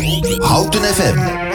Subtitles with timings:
[0.00, 1.49] Houten FM.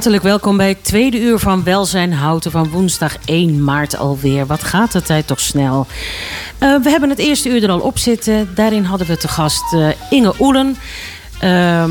[0.00, 4.46] Hartelijk welkom bij het tweede uur van Welzijn Houten van woensdag 1 maart alweer.
[4.46, 5.86] Wat gaat de tijd toch snel?
[6.60, 8.48] Uh, we hebben het eerste uur er al op zitten.
[8.54, 10.76] Daarin hadden we te gast uh, Inge Oelen,
[11.44, 11.84] uh,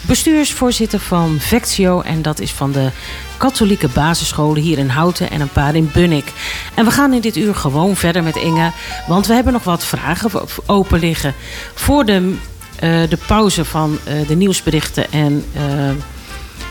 [0.00, 2.00] bestuursvoorzitter van Vectio.
[2.00, 2.90] En dat is van de
[3.36, 6.32] katholieke basisscholen hier in Houten en een paar in Bunnik.
[6.74, 8.70] En we gaan in dit uur gewoon verder met Inge,
[9.06, 10.30] want we hebben nog wat vragen
[10.66, 11.34] open liggen
[11.74, 12.34] voor de,
[12.82, 15.44] uh, de pauze van de nieuwsberichten en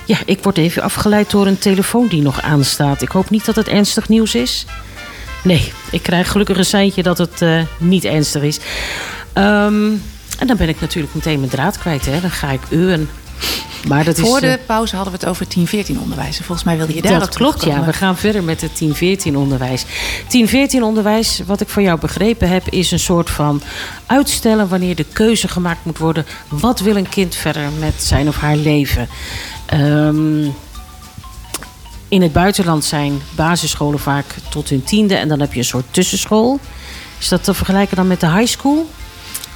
[0.06, 3.02] ja, ik word even afgeleid door een telefoon die nog aanstaat.
[3.02, 4.66] Ik hoop niet dat het ernstig nieuws is.
[5.44, 8.60] Nee, ik krijg gelukkig een seintje dat het uh, niet ernstig is.
[9.34, 10.02] Um,
[10.40, 12.06] en dan ben ik natuurlijk meteen mijn draad kwijt.
[12.06, 12.22] Hè.
[12.22, 13.10] Dan ga ik uwen.
[13.88, 16.38] Maar dat Voor is, de eh, pauze hadden we het over 10-14 onderwijs.
[16.38, 17.86] Volgens mij wilde je daar Dat klopt, ja.
[17.86, 18.84] We gaan verder met het
[19.32, 19.86] 10-14 onderwijs.
[19.86, 22.68] 10-14 onderwijs, wat ik van jou begrepen heb...
[22.70, 23.62] is een soort van
[24.06, 26.26] uitstellen wanneer de keuze gemaakt moet worden...
[26.48, 29.08] wat wil een kind verder met zijn of haar leven.
[29.74, 30.56] Um,
[32.08, 35.86] in het buitenland zijn basisscholen vaak tot hun tiende en dan heb je een soort
[35.92, 36.60] tussenschool.
[37.20, 38.90] Is dat te vergelijken dan met de high school?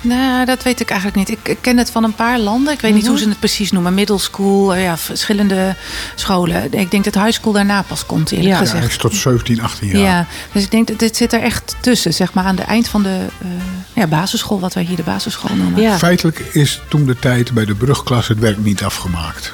[0.02, 1.38] Nou, dat weet ik eigenlijk niet.
[1.44, 2.74] Ik, ken het van een paar landen.
[2.74, 3.12] Ik weet niet mhm.
[3.12, 3.94] hoe ze het precies noemen.
[3.94, 5.76] Middle school, eh, ja, verschillende
[6.16, 6.74] scholen.
[6.74, 8.58] Ik denk dat high school daarna pas komt, eerlijk ja.
[8.58, 8.94] gezegd.
[8.94, 10.02] Ja, tot 17, 18 jaar.
[10.02, 12.14] Ja, dus ik denk dat dit zit er echt tussen.
[12.14, 13.50] Zeg maar aan het eind van de uh,
[13.94, 15.82] ja, basisschool, wat wij hier de basisschool noemen.
[15.82, 15.98] Ja.
[15.98, 19.54] Feitelijk is toen de tijd bij de brugklas het werk niet afgemaakt.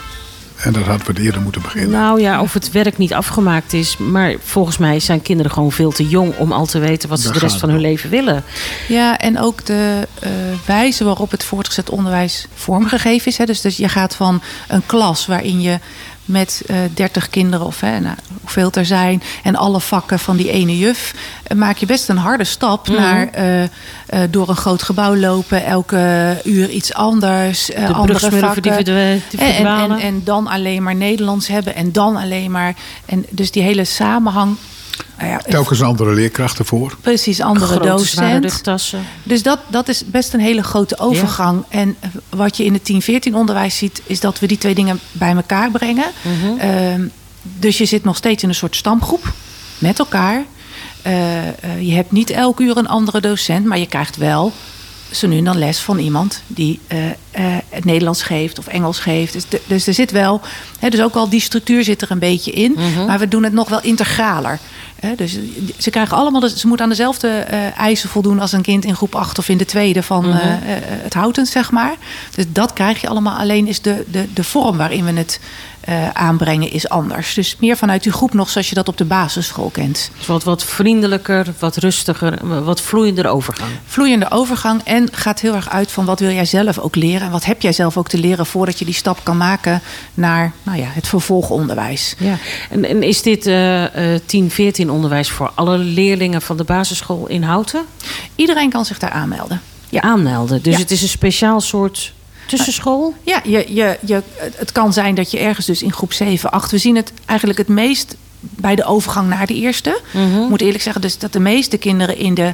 [0.66, 1.90] En dat hadden we eerder moeten beginnen.
[1.90, 3.98] Nou ja, of het werk niet afgemaakt is.
[3.98, 7.32] Maar volgens mij zijn kinderen gewoon veel te jong om al te weten wat ze
[7.32, 8.44] de rest van hun leven willen.
[8.88, 10.30] Ja, en ook de uh,
[10.66, 13.38] wijze waarop het voortgezet onderwijs vormgegeven is.
[13.38, 13.46] Hè.
[13.46, 15.80] Dus, dus je gaat van een klas waarin je
[16.26, 20.38] met uh, eh, 30 kinderen of hè, nou, hoeveel er zijn en alle vakken van
[20.38, 21.14] die ene juf,
[21.48, 22.96] uh, maak je best een harde stap mm.
[22.96, 23.64] naar uh,
[24.30, 28.62] door een groot gebouw lopen, elke uur iets anders, de andere vakken.
[28.62, 32.74] Die en, en, dan alleen maar Nederlands hebben en dan alleen maar.
[33.06, 34.58] En dus die hele samenhang
[35.18, 36.98] nou ja, Telkens andere leerkrachten voor.
[37.02, 38.80] Precies, andere docenten.
[39.24, 41.64] Dus dat, dat is best een hele grote overgang.
[41.70, 41.98] En
[42.30, 45.72] wat je in het 10-14 onderwijs ziet, is dat we die twee dingen bij elkaar
[45.72, 46.12] brengen.
[46.22, 46.60] Mhm.
[46.60, 47.02] Ehm,
[47.42, 49.34] dus je zit nog steeds in een soort stamgroep
[49.78, 50.44] met elkaar.
[51.08, 54.54] Uh, uh, je hebt niet elk uur een andere docent, maar je krijgt wel
[55.12, 56.98] zo nu en dan les van iemand die uh,
[57.70, 59.34] het Nederlands geeft of Engels geeft.
[59.34, 60.42] Dus, dus er zit wel,
[60.80, 63.06] hè, dus ook al die structuur zit er een beetje in, mhm.
[63.06, 64.60] maar we doen het nog wel integraler
[65.16, 65.38] dus
[65.78, 69.16] ze krijgen allemaal, ze moeten aan dezelfde uh, eisen voldoen als een kind in groep
[69.16, 70.38] 8 of in de tweede van mhm.
[70.38, 71.96] eh, eh, het houten, zeg maar.
[72.36, 73.38] Dus dat krijg je allemaal.
[73.38, 75.40] Alleen is de, de, de vorm waarin we het
[75.90, 77.34] uh, aanbrengen is anders.
[77.34, 80.12] Dus meer vanuit die groep nog zoals je dat op de basisschool kent.
[80.18, 83.70] Dus wat, wat vriendelijker, wat rustiger, wat vloeiender overgang.
[83.86, 87.22] Vloeiende overgang en gaat heel erg uit van wat wil jij zelf ook leren.
[87.22, 89.82] En wat heb jij zelf ook te leren voordat je die stap kan maken
[90.14, 92.16] naar nou ja, het vervolgonderwijs.
[92.18, 92.38] Ja.
[92.70, 97.28] En, en is dit uh, uh, 10, 14 onderwijs voor alle leerlingen van de basisschool
[97.28, 97.86] in Houten?
[98.36, 99.62] Iedereen kan zich daar aanmelden.
[99.90, 100.02] Ja.
[100.02, 100.62] Aanmelden.
[100.62, 102.14] Dus het is een speciaal soort
[102.48, 103.14] tussenschool?
[103.24, 104.22] Ja, je, je, je,
[104.56, 106.72] het kan zijn dat je ergens dus in groep 7, 8...
[106.72, 110.02] we zien het eigenlijk het meest bij de overgang naar de eerste.
[110.12, 110.42] Mhm.
[110.42, 112.54] Ik moet eerlijk zeggen dus dat de meeste kinderen in de...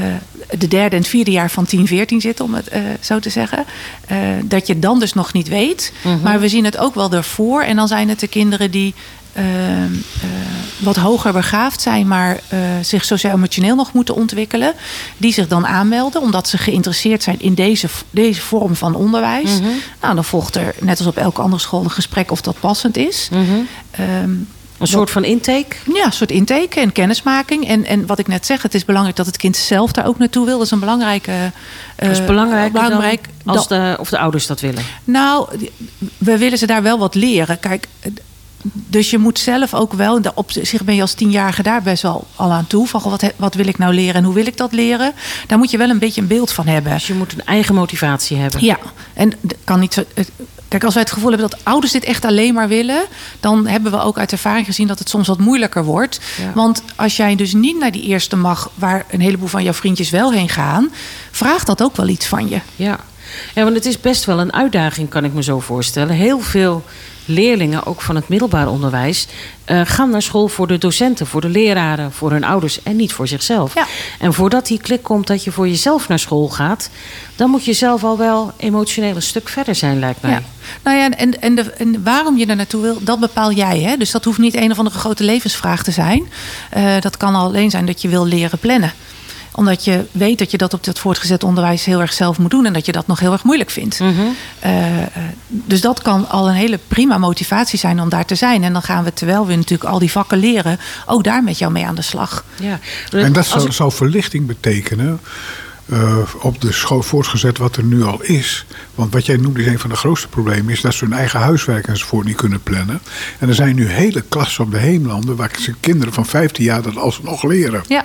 [0.00, 0.06] Uh,
[0.58, 3.64] de derde en vierde jaar van 10, 14 zitten, om het uh, zo te zeggen.
[4.12, 5.92] Uh, dat je dan dus nog niet weet.
[6.02, 6.22] Mm -hmm.
[6.22, 7.62] Maar we zien het ook wel ervoor.
[7.62, 8.94] En dan zijn het de kinderen die
[9.32, 10.28] Ehm, eh,
[10.78, 14.74] wat hoger begaafd zijn, maar uh, zich sociaal-emotioneel nog moeten ontwikkelen,
[15.16, 19.50] die zich dan aanmelden omdat ze geïnteresseerd zijn in deze, deze vorm van onderwijs.
[19.50, 19.80] Mm -hmm.
[20.00, 22.96] Nou, dan volgt er, net als op elke andere school, een gesprek of dat passend
[22.96, 23.28] is.
[23.32, 23.68] Mm -hmm.
[24.22, 24.48] um,
[24.78, 25.76] een soort van intake?
[25.94, 27.68] Ja, een soort intake en kennismaking.
[27.68, 30.18] En, en wat ik net zeg, het is belangrijk dat het kind zelf daar ook
[30.18, 30.56] naartoe wil.
[30.56, 31.30] Dat is een belangrijke.
[31.30, 31.46] Uh,
[31.96, 34.82] dat is belangrijk, belangrijk als de, of de ouders dat willen?
[35.04, 35.48] Nou,
[36.18, 37.60] we willen ze daar wel wat leren.
[37.60, 37.88] Kijk,
[38.62, 42.26] dus je moet zelf ook wel, op zich ben je als tienjarige daar best wel
[42.36, 42.86] al aan toe.
[42.86, 45.12] Van wat, wat wil ik nou leren en hoe wil ik dat leren?
[45.46, 46.92] Daar moet je wel een beetje een beeld van hebben.
[46.92, 48.64] Dus je moet een eigen motivatie hebben.
[48.64, 48.78] Ja,
[49.14, 49.32] en
[49.64, 50.04] kan niet zo.
[50.68, 53.04] Kijk, als wij het gevoel hebben dat ouders dit echt alleen maar willen,
[53.40, 56.20] dan hebben we ook uit ervaring gezien dat het soms wat moeilijker wordt.
[56.54, 60.10] Want als jij dus niet naar die eerste mag, waar een heleboel van jouw vriendjes
[60.10, 60.90] wel heen gaan,
[61.30, 62.60] vraagt dat ook wel iets van je.
[62.76, 62.98] Ja.
[63.54, 66.14] Ja, want het is best wel een uitdaging, kan ik me zo voorstellen.
[66.14, 66.84] Heel veel
[67.24, 69.26] leerlingen, ook van het middelbaar onderwijs,
[69.66, 73.12] uh, gaan naar school voor de docenten, voor de leraren, voor hun ouders en niet
[73.12, 73.74] voor zichzelf.
[73.74, 73.86] Ja.
[74.18, 76.90] En voordat die klik komt dat je voor jezelf naar school gaat,
[77.36, 80.30] dan moet je zelf al wel emotioneel een stuk verder zijn, lijkt mij.
[80.30, 80.42] Ja.
[80.82, 83.80] Nou ja, en, en, de, en waarom je er naartoe wil, dat bepaal jij.
[83.80, 83.96] Hè?
[83.96, 86.28] Dus dat hoeft niet een of andere grote levensvraag te zijn.
[86.76, 88.92] Uh, dat kan alleen zijn dat je wil leren plannen
[89.52, 92.66] omdat je weet dat je dat op het voortgezet onderwijs heel erg zelf moet doen.
[92.66, 94.00] En dat je dat nog heel erg moeilijk vindt.
[94.00, 94.12] Mhm.
[94.58, 95.08] Eh, eh,
[95.48, 98.62] dus dat kan al een hele prima motivatie zijn om daar te zijn.
[98.62, 101.72] En dan gaan we, terwijl we natuurlijk al die vakken leren, ook daar met jou
[101.72, 102.44] mee aan de slag.
[102.60, 102.78] Ja.
[103.10, 105.20] En dat zou, zou verlichting betekenen.
[105.86, 108.66] Uh, op de school voortgezet wat er nu al is.
[108.94, 110.72] Want wat jij noemt is een van de grootste problemen...
[110.72, 113.00] is dat ze hun eigen huiswerk enzovoort niet kunnen plannen.
[113.38, 115.36] En er zijn nu hele klassen op de heemlanden...
[115.36, 117.82] waar ze kinderen van 15 jaar dat alsnog leren.
[117.88, 118.04] Ja.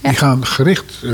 [0.00, 1.12] Die gaan gericht uh,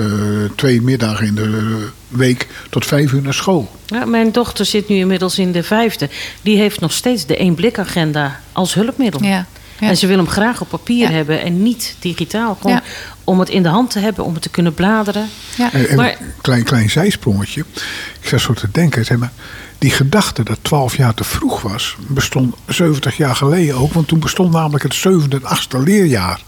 [0.57, 3.71] twee middagen in de week tot vijf uur naar school.
[3.87, 6.09] Ja, mijn dochter zit nu inmiddels in de vijfde.
[6.43, 9.23] Die heeft nog steeds de één blik agenda als hulpmiddel.
[9.23, 9.47] Ja.
[9.81, 12.59] En ze wil hem graag op papier hebben en niet digitaal.
[12.61, 12.81] Gewoon
[13.25, 15.29] om het in de hand te hebben, om het te kunnen bladeren.
[15.57, 15.73] Ja.
[15.73, 17.65] En, maar, klein, klein zijsprongetje.
[18.21, 19.33] Ik zat zo te denken, zeg maar,
[19.79, 23.93] die gedachte dat 12 jaar te vroeg was, bestond 70 jaar geleden ook.
[23.93, 26.41] Want toen bestond namelijk het zevende en achtste leerjaar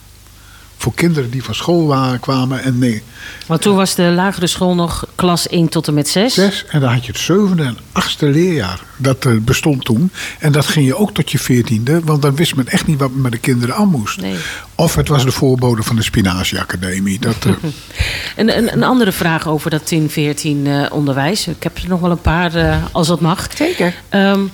[0.77, 2.63] voor kinderen die van school kwamen.
[2.63, 3.03] En nee.
[3.47, 6.35] Want toen was de lagere school nog klas 1 tot en met 6?
[6.35, 8.81] 6 en dan had je het zevende en achtste leerjaar.
[8.97, 10.11] Dat uh, bestond toen.
[10.39, 12.01] En dat ging je ook tot je veertiende.
[12.05, 14.21] Want dan wist men echt niet wat men met de kinderen aan moest.
[14.21, 14.37] Nee.
[14.75, 17.19] Of het was de voorbode van de Spinazieacademie.
[17.19, 17.53] Dat, uh...
[18.37, 19.97] een, een, een, andere vraag over dat 10-14
[20.45, 21.47] uh, onderwijs.
[21.47, 23.49] Ik heb er nog wel een paar uh, als dat mag.
[23.57, 23.95] Zeker.
[24.11, 24.51] Um,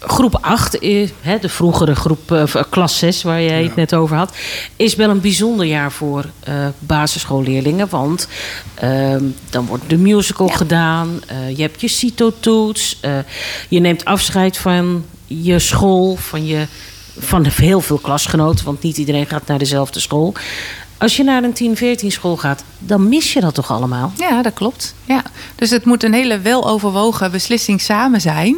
[0.00, 4.36] groep 8, de vroegere groep, uh, klas 6 waar jij het net over had,
[4.76, 7.88] is wel een bijzonder jaar voor uh, basisschoolleerlingen.
[7.88, 8.28] Want
[8.84, 9.16] uh,
[9.50, 13.00] dan wordt de musical gedaan, uh, je hebt je CITO-toets,
[13.68, 16.66] je neemt afscheid van je school, van, je,
[17.18, 20.34] van heel veel klasgenoten, want niet iedereen gaat naar dezelfde school.
[20.98, 24.12] Als je naar een 10-14 school gaat, dan mis je dat toch allemaal?
[24.16, 24.94] Ja, dat klopt.
[25.04, 25.22] Ja.
[25.54, 28.56] Dus het moet een hele weloverwogen beslissing samen zijn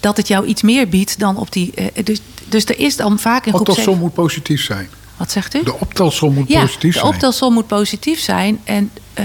[0.00, 1.72] dat het jou iets meer biedt dan op die.
[1.78, 3.68] Uh, dus, dus er is dan vaak een groep.
[3.68, 4.88] Optelsom moet positief zijn.
[5.16, 5.62] Wat zegt u?
[5.62, 7.04] De optelsom moet positief zijn.
[7.04, 8.60] De optelsom moet positief zijn.
[8.64, 9.24] En uh,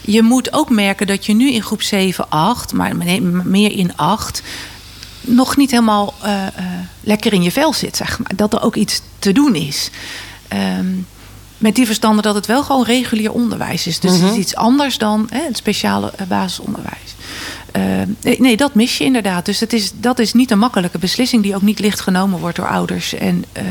[0.00, 2.96] je moet ook merken dat je nu in groep 7, 8, maar
[3.44, 4.42] meer in 8
[5.20, 6.46] nog niet helemaal uh,
[7.00, 8.36] lekker in je vel zit, zeg maar.
[8.36, 9.90] Dat er ook iets te doen is.
[10.78, 11.06] Um,
[11.62, 14.00] met die verstande dat het wel gewoon regulier onderwijs is.
[14.00, 14.40] Dus het is mhm.
[14.40, 17.14] iets anders dan hè, het speciale basisonderwijs.
[17.76, 19.44] Uh, nee, dat mis je inderdaad.
[19.44, 22.56] Dus het is, dat is niet een makkelijke beslissing die ook niet licht genomen wordt
[22.56, 23.62] door ouders en uh,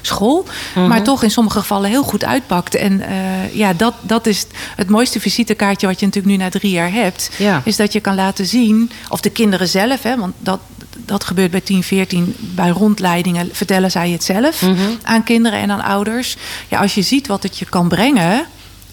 [0.00, 0.46] school.
[0.74, 0.88] Mhm.
[0.88, 2.74] Maar toch in sommige gevallen heel goed uitpakt.
[2.74, 4.46] En uh, ja, dat, dat is
[4.76, 7.30] het mooiste visitekaartje wat je natuurlijk nu na drie jaar hebt.
[7.38, 7.62] Ja.
[7.64, 10.60] Is dat je kan laten zien, of de kinderen zelf, hè, want dat,
[11.04, 12.34] dat gebeurt bij 10, 14.
[12.38, 14.76] Bij rondleidingen vertellen zij het zelf mhm.
[15.02, 16.36] aan kinderen en aan ouders.
[16.68, 18.46] Ja, als je ziet wat het je kan brengen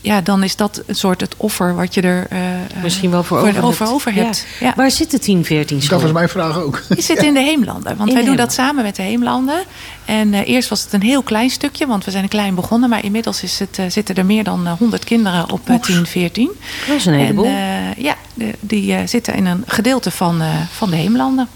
[0.03, 2.39] ja, dan is dat een soort het offer wat je er uh,
[2.81, 4.45] misschien wel voor, over, over, over hebt.
[4.59, 4.73] Ja.
[4.75, 5.97] Waar zit de 10, 14 school?
[5.97, 6.83] Dat was mijn vraag ook.
[6.95, 7.97] Je zit in de Heemlanden.
[7.97, 9.63] Want wij doen dat samen met de Heemlanden.
[10.05, 12.89] En uh, eerst was het een heel klein stukje, want we zijn klein begonnen.
[12.89, 16.51] Maar inmiddels is het, uh, zitten er meer dan 100 kinderen op uh, 10, 14.
[16.87, 17.45] Dat is een heleboel.
[17.45, 20.41] En, ja, de, die zitten in een gedeelte van,
[20.71, 21.47] van de Heemlanden.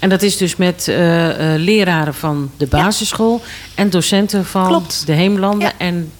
[0.00, 0.86] En dat is dus met
[1.56, 3.42] leraren van de basisschool
[3.74, 5.02] en docenten van Klopt.
[5.06, 5.78] de Heemlanden.
[5.78, 6.12] En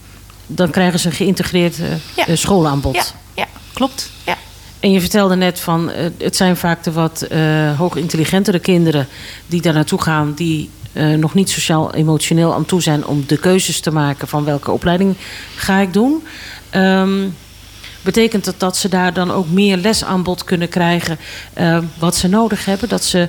[0.46, 1.86] dan krijgen ze een geïntegreerd uh,
[2.26, 2.36] ja.
[2.36, 2.94] schoolaanbod.
[2.94, 3.04] Ja,
[3.34, 4.10] ja klopt.
[4.26, 4.36] Ja.
[4.80, 9.08] En je vertelde net van, het zijn vaak de wat uh, hoogintelligentere kinderen
[9.46, 10.70] die daar naartoe gaan, die
[11.16, 15.16] nog niet sociaal-emotioneel aan toe zijn om de keuzes te maken van welke opleiding
[15.56, 16.22] ga ik doen.
[16.74, 17.36] Um,
[18.02, 21.18] betekent dat dat ze daar dan ook meer lesaanbod kunnen krijgen
[21.98, 22.88] wat ze nodig hebben?
[22.88, 23.28] Dat ze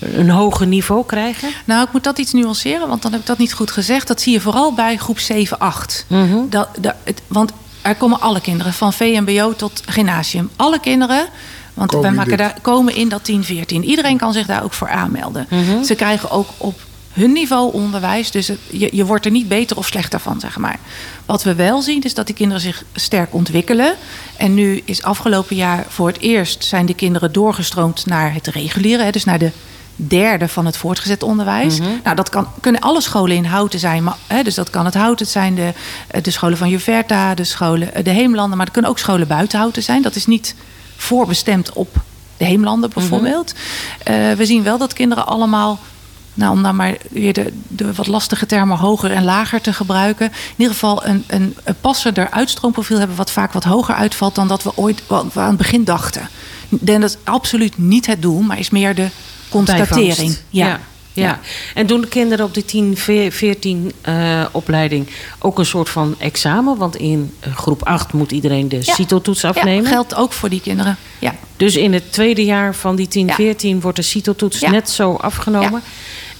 [0.00, 1.48] een hoger niveau krijgen?
[1.64, 4.06] Nou, ik moet dat iets nuanceren, want dan heb ik dat niet goed gezegd.
[4.08, 6.04] Dat zie je vooral bij groep 7, 8.
[6.08, 7.52] Mm dat, dat, het, want
[7.82, 10.50] er komen alle kinderen, van VMBO tot gymnasium.
[10.56, 11.28] Alle kinderen
[11.78, 13.84] want komen wij maken daar, komen in dat 10, 14.
[13.84, 15.46] Iedereen kan zich daar ook voor aanmelden.
[15.50, 16.80] Mm Ze krijgen ook op
[17.12, 18.30] hun niveau onderwijs.
[18.30, 20.78] Dus je, je wordt er niet beter of slechter van, zeg maar.
[21.26, 23.94] Wat we wel zien is dat die kinderen zich sterk ontwikkelen.
[24.36, 29.12] En nu is afgelopen jaar voor het eerst zijn de kinderen doorgestroomd naar het reguliere.
[29.12, 29.50] Dus naar de
[29.96, 31.78] derde van het voortgezet onderwijs.
[31.78, 31.88] Mhm.
[32.04, 34.02] Nou, dat kan, kunnen alle scholen in Houten zijn.
[34.02, 35.72] Maar, hè, dus dat kan het Houten zijn, de,
[36.22, 38.56] de scholen van Juverta, de scholen, de Heemlanden.
[38.56, 40.02] Maar er kunnen ook scholen buiten Houten zijn.
[40.02, 40.54] Dat is niet
[40.96, 41.96] voorbestemd op
[42.36, 43.54] de Heemlanden bijvoorbeeld.
[44.04, 44.12] Mhm.
[44.12, 45.78] uh, we zien wel dat kinderen allemaal
[46.38, 50.26] nou, om dan maar weer de, de wat lastige termen hoger en lager te gebruiken.
[50.26, 54.48] In ieder geval een, een, een passender uitstroomprofiel hebben, wat vaak wat hoger uitvalt dan
[54.48, 56.28] dat we ooit aan het begin dachten.
[56.68, 59.08] Denk dat is absoluut niet het doel, maar is meer de
[59.48, 60.36] constatering.
[60.50, 60.80] ja.
[61.12, 61.40] Ja.
[61.74, 66.76] en doen de kinderen op de 10, 14 uh, opleiding ook een soort van examen?
[66.76, 69.82] Want in eh, groep 8 moet iedereen de CITO-toets afnemen.
[69.82, 70.96] Ja, geldt ook voor die kinderen.
[71.18, 71.34] Ja.
[71.56, 75.82] Dus in het tweede jaar van die 10, 14 wordt de CITO-toets net zo afgenomen.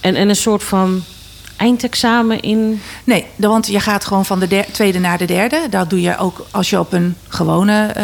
[0.01, 1.03] En, en een soort van
[1.57, 2.81] eindexamen in?
[3.03, 5.67] Nee, want je gaat gewoon van de tweede naar de derde.
[5.69, 8.03] Dat doe je ook als je op een gewone uh,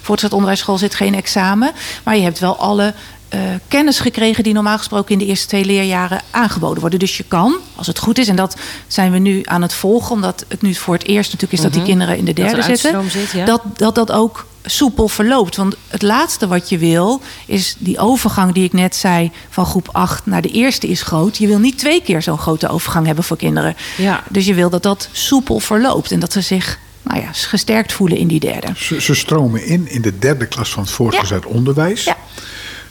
[0.00, 1.72] voortgezet onderwijsschool zit, geen examen.
[2.04, 2.94] Maar je hebt wel alle
[3.34, 6.98] uh, kennis gekregen die normaal gesproken in de eerste twee leerjaren aangeboden worden.
[6.98, 8.56] Dus je kan, als het goed is, en dat
[8.86, 11.72] zijn we nu aan het volgen, omdat het nu voor het eerst natuurlijk is dat
[11.72, 11.90] die mhm.
[11.90, 13.04] kinderen in de derde zitten,
[13.44, 15.56] dat, dat dat ook soepel verloopt.
[15.56, 19.88] Want het laatste wat je wil, is die overgang die ik net zei van groep
[19.92, 21.36] 8 naar de eerste is groot.
[21.36, 23.76] Je wil niet twee keer zo'n grote overgang hebben voor kinderen.
[23.96, 24.22] Ja.
[24.28, 28.18] Dus je wil dat dat soepel verloopt en dat ze zich nou ja, gesterkt voelen
[28.18, 28.66] in die derde.
[28.76, 32.04] Ze, ze stromen in in de derde klas van het voortgezet onderwijs.
[32.04, 32.16] Ja.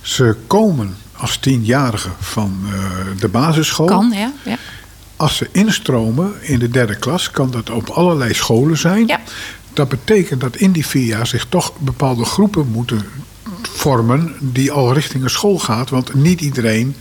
[0.02, 2.72] Ze komen als tienjarige van uh,
[3.20, 3.86] de basisschool.
[3.86, 4.32] Kan, ja.
[4.44, 4.58] ja.
[5.16, 9.08] Als ze instromen in de derde klas, kan dat op allerlei scholen zijn.
[9.08, 9.20] Ja.
[9.74, 13.06] Dat betekent dat in die vier jaar zich toch bepaalde groepen moeten
[13.62, 15.90] vormen die al richting een school gaat.
[15.90, 16.96] Want niet iedereen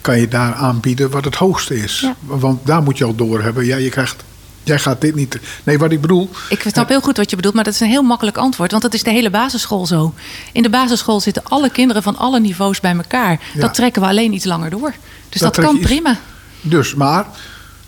[0.00, 2.00] kan je daar aanbieden wat het hoogste is.
[2.00, 2.16] Ja.
[2.20, 3.64] Want daar moet je al door hebben.
[3.66, 4.24] Ja, je krijgt
[4.66, 5.38] Jij gaat dit niet.
[5.64, 6.30] Nee, wat ik bedoel.
[6.48, 8.70] Ik snap heel goed wat je bedoelt, maar dat is een heel makkelijk antwoord.
[8.70, 10.14] Want dat is de hele basisschool zo.
[10.52, 13.40] In de basisschool zitten alle kinderen van alle niveaus bij elkaar.
[13.54, 14.94] Dat trekken we alleen iets langer door.
[15.28, 16.18] Dus dat, dat kan prima.
[16.60, 17.26] Dus, maar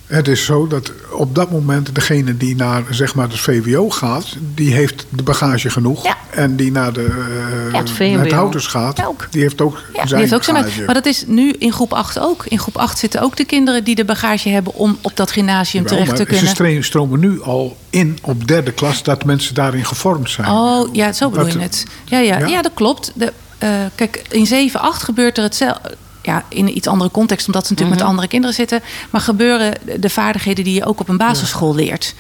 [0.09, 4.27] het is zo dat op dat moment degene die naar zeg maar, het VWO gaat,
[4.55, 6.17] die heeft de bagage genoeg.
[6.31, 10.07] En die naar, de, uh, ja, het, naar het houters gaat, die heeft ook ja,
[10.07, 10.85] zijn die heeft ook bagage.
[10.85, 12.47] maar dat is nu in groep 8 ook.
[12.47, 15.87] In groep 8 zitten ook de kinderen die de bagage hebben om op dat gymnasium
[15.87, 16.57] terecht te kunnen.
[16.57, 20.51] Ze stromen nu al in op derde klas dat mensen daarin gevormd zijn.
[20.51, 21.85] Oh, ja, zo bedoel je het.
[22.05, 22.63] Ja, ja, ja?
[22.63, 23.13] dat klopt.
[23.15, 27.47] De, uh, kijk, in 7, 8 gebeurt er hetzelfde ja, in een iets andere context,
[27.47, 28.09] omdat ze natuurlijk met mhm.
[28.09, 28.83] andere kinderen zitten.
[29.11, 32.15] Maar gebeuren de vaardigheden die je ook op een basisschool leert.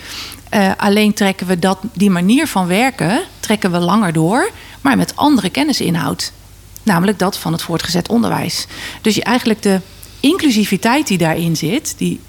[0.55, 4.50] Uh, alleen trekken we dat, die manier van werken trekken we langer door,
[4.81, 6.33] maar met andere kennisinhoud.
[6.83, 8.67] Namelijk dat van het voortgezet onderwijs.
[9.02, 9.81] Dus je eigenlijk de
[10.21, 12.21] inclusiviteit die daarin zit, die,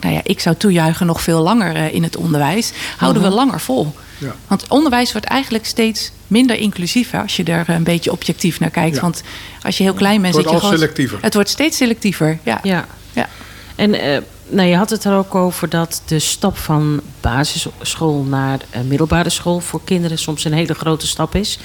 [0.00, 3.36] nou ja, ik zou toejuichen nog veel langer uh, in het onderwijs, houden we mhm.
[3.36, 3.94] langer vol.
[4.20, 4.34] Ja.
[4.46, 9.00] Want onderwijs wordt eigenlijk steeds minder inclusief als je er een beetje objectief naar kijkt.
[9.00, 9.22] Want
[9.62, 11.18] als je heel klein bent, het wordt je selectiever.
[11.20, 12.38] Het wordt steeds selectiever.
[12.42, 12.60] Ja.
[12.62, 12.86] ja.
[13.12, 13.28] ja.
[13.74, 18.60] En uh, nou, je had het er ook over dat de stap van basisschool naar
[18.74, 21.58] uh, middelbare school voor kinderen soms een hele grote stap is.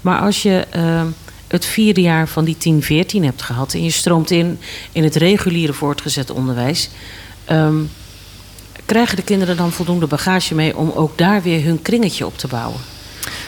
[0.00, 1.02] Maar als je uh,
[1.46, 4.58] het vierde jaar van die 10, 14 hebt gehad en je stroomt in
[4.92, 6.90] in het reguliere voortgezet onderwijs.
[7.50, 7.90] Um,
[8.84, 12.46] krijgen de kinderen dan voldoende bagage mee om ook daar weer hun kringetje op te
[12.46, 12.80] bouwen?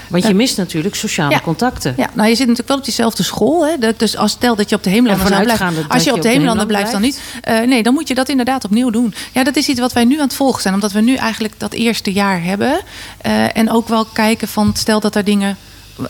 [0.09, 1.95] Want je mist natuurlijk sociale contacten.
[1.97, 3.67] Ja, nou je zit natuurlijk wel op diezelfde school.
[3.67, 3.95] Hè?
[3.97, 5.63] Dus als stel dat je op de Hemelanden blijft.
[5.89, 7.21] Als je op de Hemelanden blijft, dan niet.
[7.49, 9.15] Uh, nee, dan moet je dat inderdaad opnieuw doen.
[9.33, 10.75] Ja, dat is iets wat wij nu aan het volgen zijn.
[10.75, 12.81] Omdat we nu eigenlijk dat eerste jaar hebben.
[13.27, 15.57] Uh, en ook wel kijken van stel dat er dingen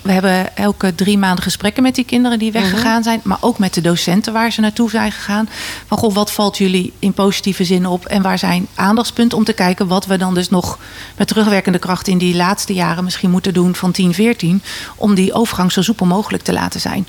[0.02, 3.02] we hebben elke drie maanden gesprekken met die kinderen die weggegaan mhm.
[3.02, 3.20] zijn.
[3.22, 5.48] Maar ook met de docenten waar ze naartoe zijn gegaan.
[5.86, 8.06] Van goh, wat valt jullie in positieve zin op?
[8.06, 10.78] En waar zijn aandachtspunten om te kijken wat we dan dus nog
[11.16, 14.62] met terugwerkende kracht in die laatste jaren misschien moeten doen van 10, 14.
[14.96, 17.06] Om die overgang zo soepel mogelijk te laten zijn.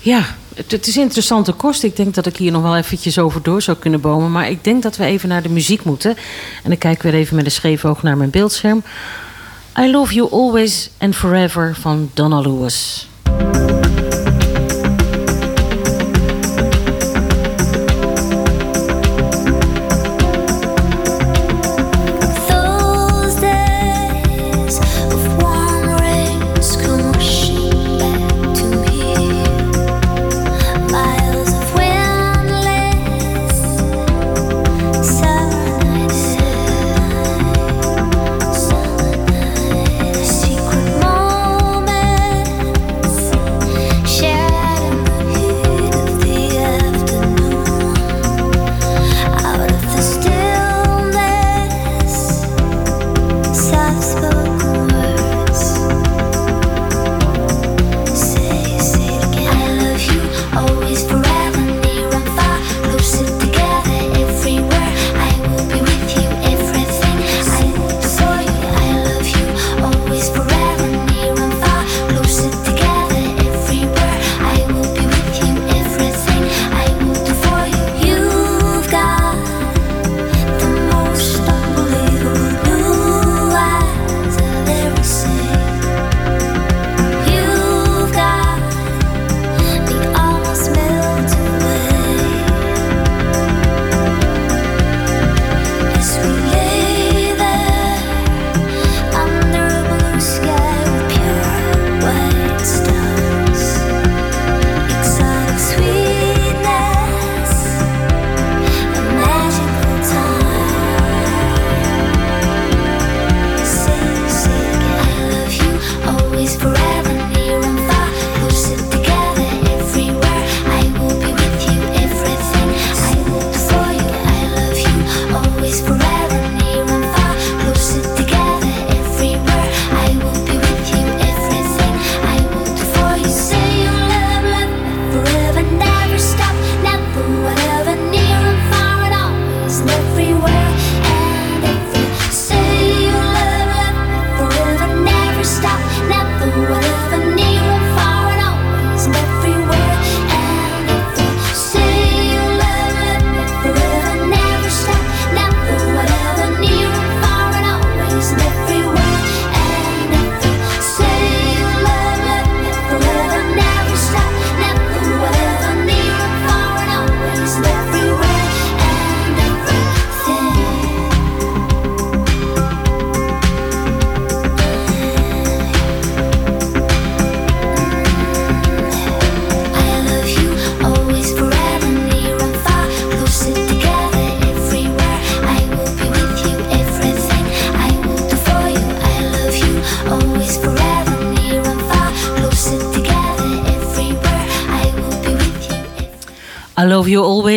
[0.00, 1.82] Ja, het is interessante kost.
[1.82, 4.30] Ik denk dat ik hier nog wel eventjes over door zou kunnen bomen.
[4.32, 6.16] Maar ik denk dat we even naar de muziek moeten.
[6.62, 8.82] En ik kijk weer even met een scheef oog naar mijn beeldscherm.
[9.78, 13.06] I Love You Always and Forever van Donna Lewis.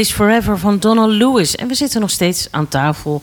[0.09, 1.55] Forever van Donald Lewis.
[1.55, 3.21] En we zitten nog steeds aan tafel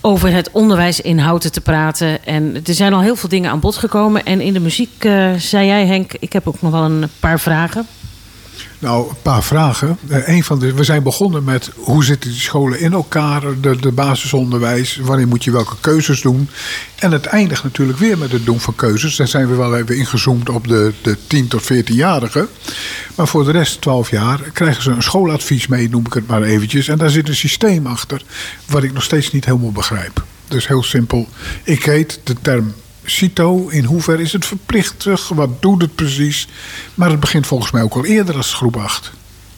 [0.00, 2.24] over het onderwijs in Houten te praten.
[2.24, 4.24] En er zijn al heel veel dingen aan bod gekomen.
[4.24, 7.40] En in de muziek uh, zei jij, Henk, ik heb ook nog wel een paar
[7.40, 7.86] vragen.
[8.78, 9.98] Nou, een paar vragen.
[10.08, 13.76] Uh, een van de, we zijn begonnen met hoe zitten die scholen in elkaar, de,
[13.76, 16.48] de basisonderwijs, wanneer moet je welke keuzes doen.
[16.96, 19.16] En het eindigt natuurlijk weer met het doen van keuzes.
[19.16, 22.48] Daar zijn we wel even ingezoomd op de, de 10 tot 14-jarigen.
[23.18, 26.42] Maar voor de rest, 12 jaar, krijgen ze een schooladvies mee, noem ik het maar
[26.42, 26.88] eventjes.
[26.88, 28.22] En daar zit een systeem achter,
[28.66, 30.24] wat ik nog steeds niet helemaal begrijp.
[30.48, 31.28] Dus heel simpel.
[31.62, 35.28] Ik heet de term CITO, in hoeverre is het verplichtig?
[35.28, 36.48] Wat doet het precies?
[36.94, 39.12] Maar het begint volgens mij ook al eerder als groep 8.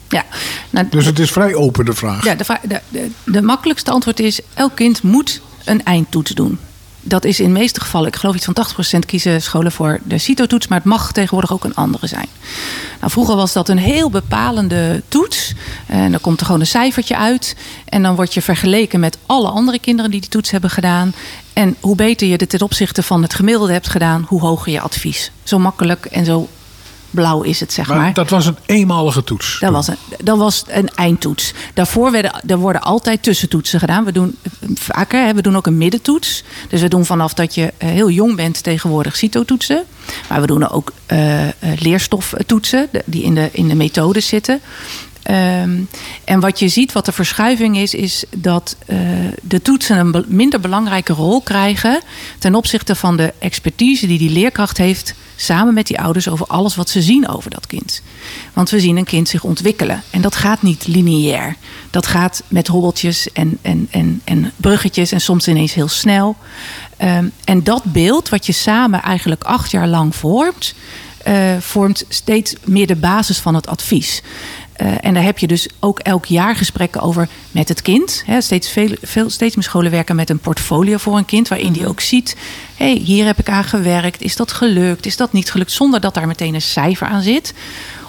[0.09, 0.25] Ja,
[0.69, 2.23] nou, dus het is vrij open de vraag.
[2.23, 6.59] Ja, de, de, de, de makkelijkste antwoord is: elk kind moet een eindtoets doen
[7.01, 10.17] dat is in de meeste gevallen, ik geloof iets van 80% kiezen scholen voor de
[10.17, 12.27] CITO-toets, maar het mag tegenwoordig ook een andere zijn.
[12.99, 15.53] Nou, vroeger was dat een heel bepalende toets.
[15.85, 17.55] En dan komt er gewoon een cijfertje uit.
[17.85, 21.13] En dan word je vergeleken met alle andere kinderen die die toets hebben gedaan.
[21.53, 24.81] En hoe beter je het ten opzichte van het gemiddelde hebt gedaan, hoe hoger je
[24.81, 25.31] advies.
[25.43, 26.49] Zo makkelijk en zo
[27.11, 27.97] blauw is het, zeg maar.
[27.97, 28.13] maar.
[28.13, 29.59] Dat was een eenmalige toets.
[29.59, 31.53] Dat was een, dat was een eindtoets.
[31.73, 34.05] Daarvoor werden, er worden altijd tussentoetsen gedaan.
[34.05, 34.37] We doen
[34.73, 36.43] vaker, we doen ook een middentoets.
[36.69, 39.83] Dus we doen vanaf dat je eh, heel jong bent tegenwoordig CITO-toetsen.
[40.29, 41.47] Maar we doen ook uh,
[41.79, 44.61] leerstoftoetsen die in de, in de methode zitten.
[45.23, 45.79] Ehm,
[46.23, 48.99] en wat je ziet, wat de verschuiving is, is dat uh,
[49.41, 52.01] de toetsen een minder belangrijke rol krijgen
[52.39, 56.75] ten opzichte van de expertise die die leerkracht heeft samen met die ouders over alles
[56.75, 58.01] wat ze zien over dat kind.
[58.53, 61.55] Want we zien een kind zich ontwikkelen en dat gaat niet lineair.
[61.89, 66.35] Dat gaat met hobbeltjes en, en, en, en bruggetjes en soms ineens heel snel.
[67.01, 70.73] Um, en dat beeld wat je samen eigenlijk acht jaar lang vormt,
[71.27, 74.21] uh, vormt steeds meer de basis van het advies.
[74.77, 78.23] Uh, en daar heb je dus ook elk jaar gesprekken over met het kind.
[78.25, 81.71] He, steeds, veel, veel, steeds meer scholen werken met een portfolio voor een kind, waarin
[81.73, 82.35] die ook ziet:
[82.75, 84.21] hé, hey, hier heb ik aan gewerkt.
[84.21, 85.05] Is dat gelukt?
[85.05, 85.71] Is dat niet gelukt?
[85.71, 87.53] Zonder dat daar meteen een cijfer aan zit.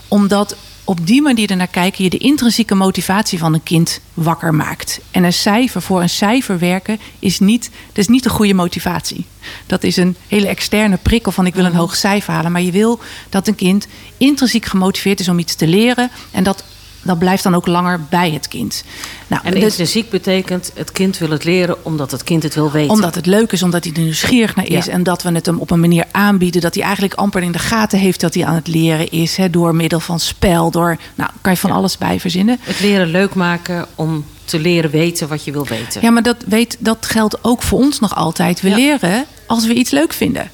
[0.09, 5.01] Omdat op die manier ernaar kijken je de intrinsieke motivatie van een kind wakker maakt.
[5.11, 9.27] En een cijfer voor een cijfer werken is niet, dat is niet de goede motivatie.
[9.67, 11.81] Dat is een hele externe prikkel van ik wil een mhm.
[11.81, 12.53] hoog cijfer halen.
[12.53, 16.11] Maar je wil dat een kind intrinsiek gemotiveerd is om iets te leren.
[16.31, 16.65] En dat
[17.03, 18.85] dat blijft dan ook langer bij het kind.
[19.27, 22.71] Nou, en dus, intrinsiek betekent het kind wil het leren omdat het kind het wil
[22.71, 22.91] weten.
[22.91, 24.89] Omdat het leuk is, omdat hij er nieuwsgierig naar is.
[24.89, 27.59] En dat we het hem op een manier aanbieden dat hij eigenlijk amper in de
[27.59, 29.37] gaten heeft dat hij aan het leren is.
[29.37, 32.59] Hè, door middel van spel, door, nou, kan je van alles bij verzinnen.
[32.61, 36.03] Het leren leuk maken om te leren weten wat je wil weten.
[36.03, 38.61] Ja, maar dat, weet, dat geldt ook voor ons nog altijd.
[38.61, 40.51] We leren als we iets leuk vinden.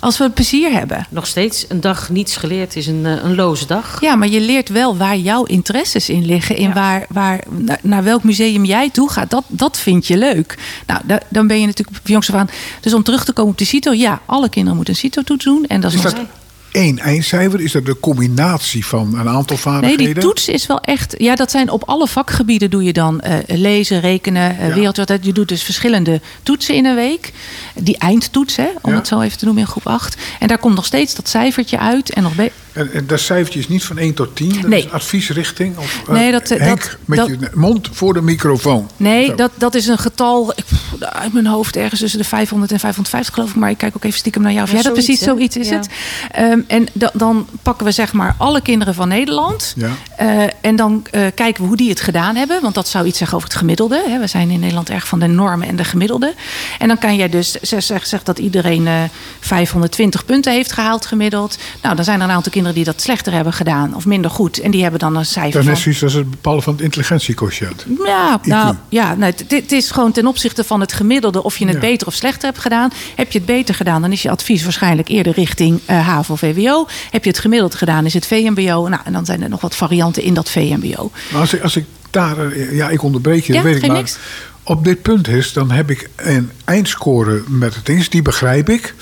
[0.00, 1.06] Als we plezier hebben.
[1.10, 4.00] Nog steeds een dag niets geleerd is een, eh, een loze dag.
[4.00, 6.56] Ja, maar je leert wel waar jouw interesses in liggen.
[6.56, 7.44] In waar, waar,
[7.82, 9.30] naar, welk museum jij toe gaat.
[9.30, 10.58] Dat, dat vind je leuk.
[10.86, 12.50] Nou, dan ben je natuurlijk jongs af aan.
[12.80, 13.92] Dus om terug te komen op de CITO.
[13.92, 15.64] Ja, alle kinderen moeten een CITO-toets doen.
[15.66, 16.12] En dat is, is
[16.70, 17.60] één eindcijfer?
[17.60, 20.04] Is dat de combinatie van een aantal vaardigheden?
[20.04, 21.14] Nee, die toets is wel echt...
[21.18, 25.18] Ja, dat zijn op alle vakgebieden doe je dan uh, lezen, rekenen, uh, ja.
[25.20, 27.32] Je doet dus verschillende toetsen in een week.
[27.74, 30.16] Die eindtoets, hè, om het zo even te noemen in groep 8.
[30.38, 32.10] En daar komt nog steeds dat cijfertje uit.
[32.10, 32.34] En nog
[32.78, 34.52] en, en dat cijfertje is niet van 1 tot 10?
[34.60, 34.84] Dat nee.
[34.84, 35.78] is adviesrichting?
[35.78, 38.90] Of, uh, nee, dat, Henk, dat, met dat, je mond voor de microfoon.
[38.96, 40.64] Nee, dat, dat is een getal ik,
[41.00, 43.56] uit mijn hoofd ergens tussen de 500 en 550 geloof ik.
[43.56, 44.62] Maar ik kijk ook even stiekem naar jou.
[44.62, 45.76] Of ja, jij dat precies zoiets is ja.
[45.76, 45.88] het.
[46.38, 49.74] Um, en da, dan pakken we zeg maar alle kinderen van Nederland.
[49.76, 49.90] Ja.
[50.20, 52.62] Uh, en dan uh, kijken we hoe die het gedaan hebben.
[52.62, 54.04] Want dat zou iets zeggen over het gemiddelde.
[54.08, 54.18] Hè.
[54.18, 56.34] We zijn in Nederland erg van de normen en de gemiddelde.
[56.78, 58.92] En dan kan jij dus zeg, zeg dat iedereen uh,
[59.40, 61.58] 520 punten heeft gehaald gemiddeld.
[61.82, 64.60] Nou, dan zijn er een aantal kinderen die dat slechter hebben gedaan of minder goed.
[64.60, 65.64] En die hebben dan een cijfer.
[65.64, 67.86] Dan is iets als het bepalen van het intelligentiequotient.
[68.04, 71.74] Ja, nou, ja nou, het is gewoon ten opzichte van het gemiddelde of je het
[71.74, 71.80] ja.
[71.80, 72.90] beter of slechter hebt gedaan.
[73.14, 76.86] Heb je het beter gedaan, dan is je advies waarschijnlijk eerder richting HAVO of VWO.
[77.10, 78.88] Heb je het gemiddeld gedaan, is het VMBO.
[78.88, 81.10] Nou, en dan zijn er nog wat varianten in dat VMBO.
[81.32, 83.96] Maar als ik, als ik daar, ja, ik onderbreek je, ja, weet ik maar.
[83.96, 84.18] Niks.
[84.62, 88.94] Op dit punt is, dan heb ik een eindscore met het eens, die begrijp ik.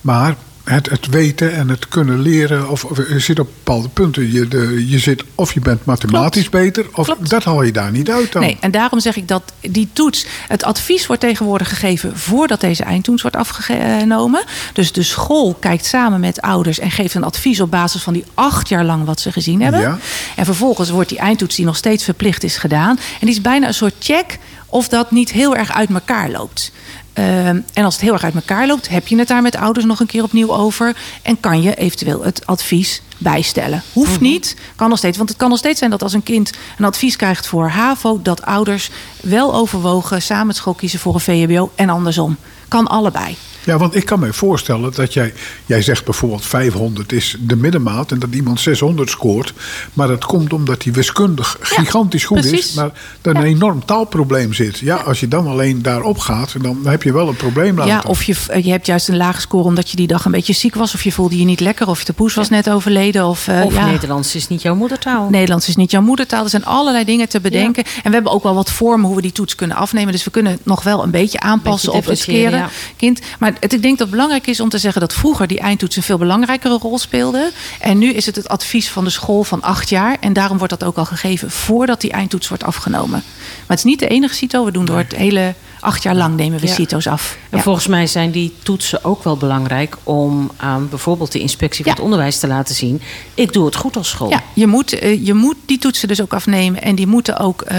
[0.00, 2.68] Maar het, het weten en het kunnen leren.
[2.68, 4.32] Of, of je zit op bepaalde punten.
[4.32, 6.64] Je, de, je zit of je bent mathematisch Klopt.
[6.64, 6.86] beter.
[6.92, 7.30] Of Klopt.
[7.30, 8.42] dat haal je daar niet uit dan.
[8.42, 10.26] Nee, en daarom zeg ik dat die toets.
[10.48, 14.44] Het advies wordt tegenwoordig gegeven voordat deze eindtoets wordt afgenomen.
[14.72, 18.24] Dus de school kijkt samen met ouders en geeft een advies op basis van die
[18.34, 19.80] acht jaar lang wat ze gezien hebben.
[19.80, 19.98] Ja.
[20.36, 22.96] En vervolgens wordt die eindtoets die nog steeds verplicht is gedaan.
[22.96, 26.72] En die is bijna een soort check of dat niet heel erg uit elkaar loopt.
[27.12, 29.84] Ehm, en als het heel erg uit elkaar loopt, heb je het daar met ouders
[29.84, 30.96] nog een keer opnieuw over.
[31.22, 33.82] En kan je eventueel het advies bijstellen.
[33.92, 34.22] Hoeft mhm.
[34.22, 35.16] niet, kan nog steeds.
[35.16, 38.20] Want het kan nog steeds zijn dat als een kind een advies krijgt voor HAVO,
[38.22, 42.36] dat ouders wel overwogen samen het school kiezen voor een VHBO en andersom.
[42.68, 43.36] Kan allebei.
[43.64, 45.32] Ja, want ik kan me voorstellen dat jij,
[45.66, 49.54] jij zegt bijvoorbeeld 500 is de middenmaat en dat iemand 600 scoort.
[49.92, 52.90] Maar dat komt omdat hij wiskundig gigantisch goed is, maar
[53.22, 54.78] er een enorm taalprobleem zit.
[54.78, 57.92] Ja, als je dan alleen daarop gaat, dan heb je wel een probleem later.
[57.92, 60.52] Ja, of je, je hebt juist een laag score omdat je die dag een beetje
[60.52, 63.26] ziek was, of je voelde je niet lekker, of de poes was net overleden.
[63.26, 65.28] Of, uh, of Nederlands is niet jouw moedertaal.
[65.30, 66.44] Nederlands is niet jouw moedertaal.
[66.44, 67.84] Er zijn allerlei dingen te bedenken.
[67.84, 70.12] En we hebben ook wel wat vormen hoe we die toets kunnen afnemen.
[70.12, 73.20] Dus we kunnen het nog wel een beetje aanpassen op het keren kind.
[73.38, 75.96] Maar het, ik denk dat het belangrijk is om te zeggen dat vroeger die eindtoets
[75.96, 77.50] een veel belangrijkere rol speelde.
[77.80, 80.16] En nu is het het advies van de school van acht jaar.
[80.20, 83.10] En daarom wordt dat ook al gegeven voordat die eindtoets wordt afgenomen.
[83.10, 84.64] Maar het is niet de enige CITO.
[84.64, 86.74] We doen door het hele acht jaar lang nemen we ja.
[86.74, 87.36] CITO's af.
[87.50, 91.92] En volgens mij zijn die toetsen ook wel belangrijk om aan bijvoorbeeld de inspectie van
[91.92, 93.02] het onderwijs te laten zien.
[93.34, 94.30] Ik doe het goed als school.
[94.30, 96.82] Ja, je moet, eh, je moet die toetsen dus ook afnemen.
[96.82, 97.64] En die moeten ook.
[97.70, 97.76] Uh,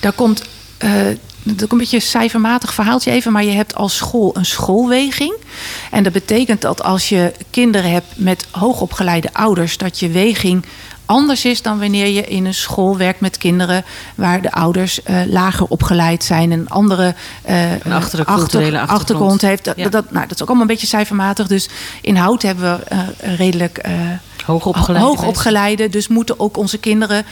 [0.00, 0.44] daar komt.
[0.84, 1.16] Uh, is
[1.62, 5.34] ook een beetje een cijfermatig verhaaltje even, maar je hebt als school een schoolweging.
[5.90, 10.64] En dat betekent dat als je kinderen hebt met hoogopgeleide ouders, dat je weging
[11.06, 15.20] anders is dan wanneer je in een school werkt met kinderen waar de ouders uh,
[15.26, 17.14] lager opgeleid zijn en andere
[17.48, 18.88] uh, een achter, achtergrond.
[18.88, 19.64] achtergrond heeft.
[19.64, 21.46] Dat, dat, nou, dat is ook allemaal een beetje cijfermatig.
[21.46, 21.68] Dus
[22.00, 23.80] in hout hebben we uh, redelijk
[24.44, 25.88] hoogopgeleide, hoogopgeleide.
[25.88, 27.24] Dus moeten ook onze kinderen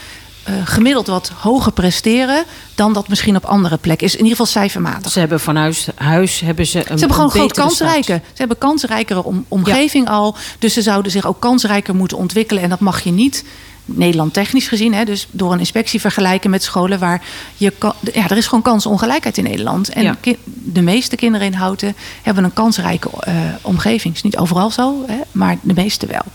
[0.49, 2.43] uh, gemiddeld wat hoger presteren
[2.75, 4.13] dan dat misschien op andere plekken is.
[4.13, 5.11] In ieder geval cijfermatig.
[5.11, 8.15] Ze hebben van huis, huis hebben ze een Ze hebben gewoon groot kansrijker.
[8.15, 10.35] Ze hebben kansrijkere om, omgeving al.
[10.59, 12.63] Dus ze zouden zich ook kansrijker moeten ontwikkelen.
[12.63, 13.43] En dat mag je niet
[13.85, 17.21] Nederland technisch gezien, hè, dus door een inspectie vergelijken met scholen waar
[17.55, 19.89] je kan, ja, er is gewoon kansenongelijkheid in Nederland.
[19.89, 20.17] En
[20.63, 24.15] de meeste kinderen in Houten hebben een kansrijke uh, omgeving.
[24.15, 26.25] is niet overal zo, hè, maar de meeste wel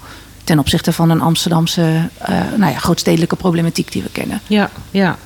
[0.49, 4.41] ten opzichte van een Amsterdamse uh, nou ja, grootstedelijke problematiek die we kennen.
[4.47, 5.19] Ja, ja.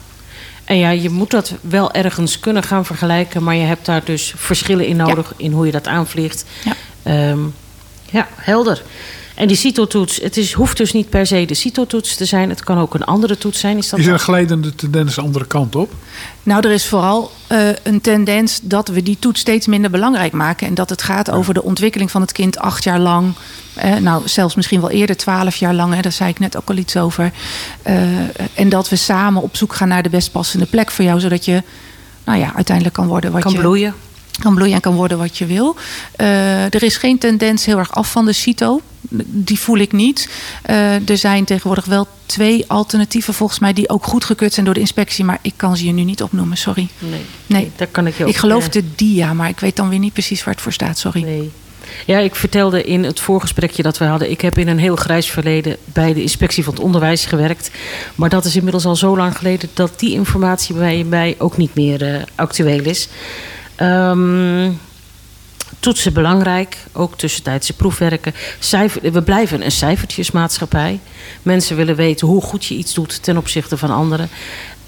[0.64, 4.34] En ja, je moet dat wel ergens kunnen gaan vergelijken, maar je hebt daar dus
[4.36, 6.44] verschillen in nodig in hoe je dat aanvliegt.
[6.64, 7.54] Ja, um,
[8.10, 8.82] ja helder.
[9.42, 12.48] En die CITO-toets, het is, hoeft dus niet per se de CITO-toets te zijn.
[12.48, 13.76] Het kan ook een andere toets zijn.
[13.76, 15.92] Is, dat is er een glijdende tendens de andere kant op?
[16.42, 20.66] Nou, er is vooral uh, een tendens dat we die toets steeds minder belangrijk maken.
[20.66, 23.34] En dat het gaat over de ontwikkeling van het kind acht jaar lang.
[23.84, 25.94] Uh, nou, zelfs misschien wel eerder twaalf jaar lang.
[25.94, 27.32] Hè, daar zei ik net ook al iets over.
[27.86, 27.94] Uh,
[28.54, 31.20] en dat we samen op zoek gaan naar de best passende plek voor jou.
[31.20, 31.62] Zodat je
[32.24, 33.58] nou ja, uiteindelijk kan worden wat kan je...
[33.58, 33.94] bloeien
[34.40, 35.76] kan bloeien en kan worden wat je wil.
[36.20, 38.80] Uh, er is geen tendens heel erg af van de CITO.
[39.26, 40.28] Die voel ik niet.
[40.70, 43.72] Uh, er zijn tegenwoordig wel twee alternatieven volgens mij...
[43.72, 45.24] die ook goedgekeurd zijn door de inspectie.
[45.24, 46.88] Maar ik kan ze je nu niet opnoemen, sorry.
[46.98, 47.70] Nee, nee.
[47.76, 48.30] daar kan ik je ook...
[48.30, 50.98] Ik geloof de DIA, maar ik weet dan weer niet precies waar het voor staat,
[50.98, 51.22] sorry.
[51.22, 51.50] Nee.
[52.06, 54.30] Ja, ik vertelde in het voorgesprekje dat we hadden...
[54.30, 57.70] ik heb in een heel grijs verleden bij de inspectie van het onderwijs gewerkt.
[58.14, 59.68] Maar dat is inmiddels al zo lang geleden...
[59.74, 63.08] dat die informatie bij mij ook niet meer uh, actueel is...
[63.82, 64.80] Um,
[65.80, 68.34] toetsen belangrijk, ook tussentijdse proefwerken.
[68.58, 71.00] Cijfer, we blijven een cijfertjesmaatschappij.
[71.42, 74.28] Mensen willen weten hoe goed je iets doet ten opzichte van anderen.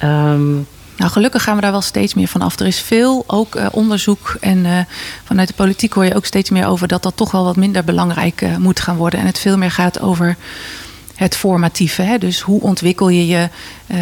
[0.02, 2.58] Um, nou, gelukkig gaan we daar wel steeds meer van af.
[2.58, 4.78] Er is veel ook uh, onderzoek en uh,
[5.24, 7.84] vanuit de politiek hoor je ook steeds meer over dat dat toch wel wat minder
[7.84, 9.20] belangrijk uh, moet gaan worden.
[9.20, 10.36] En het veel meer gaat over
[11.14, 12.02] het formatieve.
[12.02, 12.18] Hè?
[12.18, 13.48] Dus hoe ontwikkel je je
[13.86, 13.98] uh,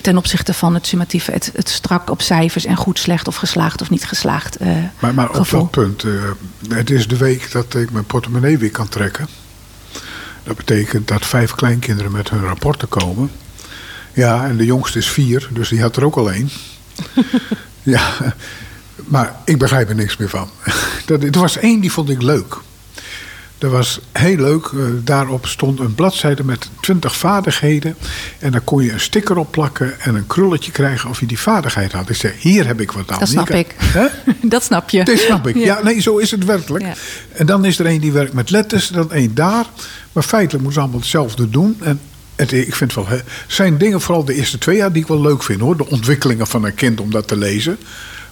[0.00, 3.80] ten opzichte van het summatieve, het, het, strak op cijfers en goed, slecht of geslaagd
[3.80, 4.62] of niet geslaagd.
[4.62, 6.22] Uh, maar, maar op dat punt, uh,
[6.68, 9.28] het is de week dat ik mijn portemonnee weer kan trekken.
[10.44, 13.30] Dat betekent dat vijf kleinkinderen met hun rapporten komen.
[14.12, 16.50] Ja, en de jongste is vier, dus die had er ook al één.
[17.82, 18.34] ja,
[19.04, 20.50] maar ik begrijp er niks meer van.
[21.06, 22.56] Dat, er was één die vond ik leuk.
[23.62, 24.66] Dat was heel leuk.
[24.66, 27.96] Eh, daarop stond een bladzijde met 20 vaardigheden.
[28.38, 31.38] En dan kon je een sticker op plakken en een krulletje krijgen of je die
[31.38, 32.08] vaardigheid had.
[32.08, 33.18] Ik zei, hier heb ik wat aan.
[33.18, 33.74] Dat snap ik.
[34.42, 35.04] Dat snap je.
[35.04, 35.56] Dat snap ik.
[35.56, 36.84] Ja, nee, zo is het werkelijk.
[36.84, 36.94] Ja.
[37.32, 39.66] En dan is er een die werkt met letters, dan één daar.
[40.12, 41.76] Maar feitelijk moeten ze allemaal hetzelfde doen.
[41.80, 42.00] En
[42.36, 43.06] het, ik vind wel,
[43.46, 45.76] zijn dingen, vooral de eerste twee jaar, die ik wel leuk vind hoor.
[45.76, 47.78] De ontwikkelingen van een kind om dat te lezen.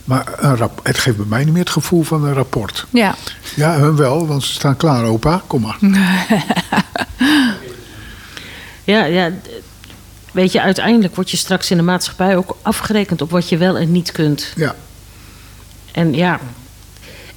[0.05, 2.87] Maar een rap, het geeft bij mij niet meer het gevoel van een rapport.
[2.91, 3.15] Ja.
[3.57, 5.43] Ja, hun wel, want ze staan klaar, opa.
[5.47, 5.79] Kom maar.
[8.85, 9.31] ja, ja.
[10.33, 13.79] Weet je, uiteindelijk word je straks in de maatschappij ook afgerekend op wat je wel
[13.79, 14.53] en niet kunt.
[14.57, 14.75] Ja.
[15.93, 16.41] En ja,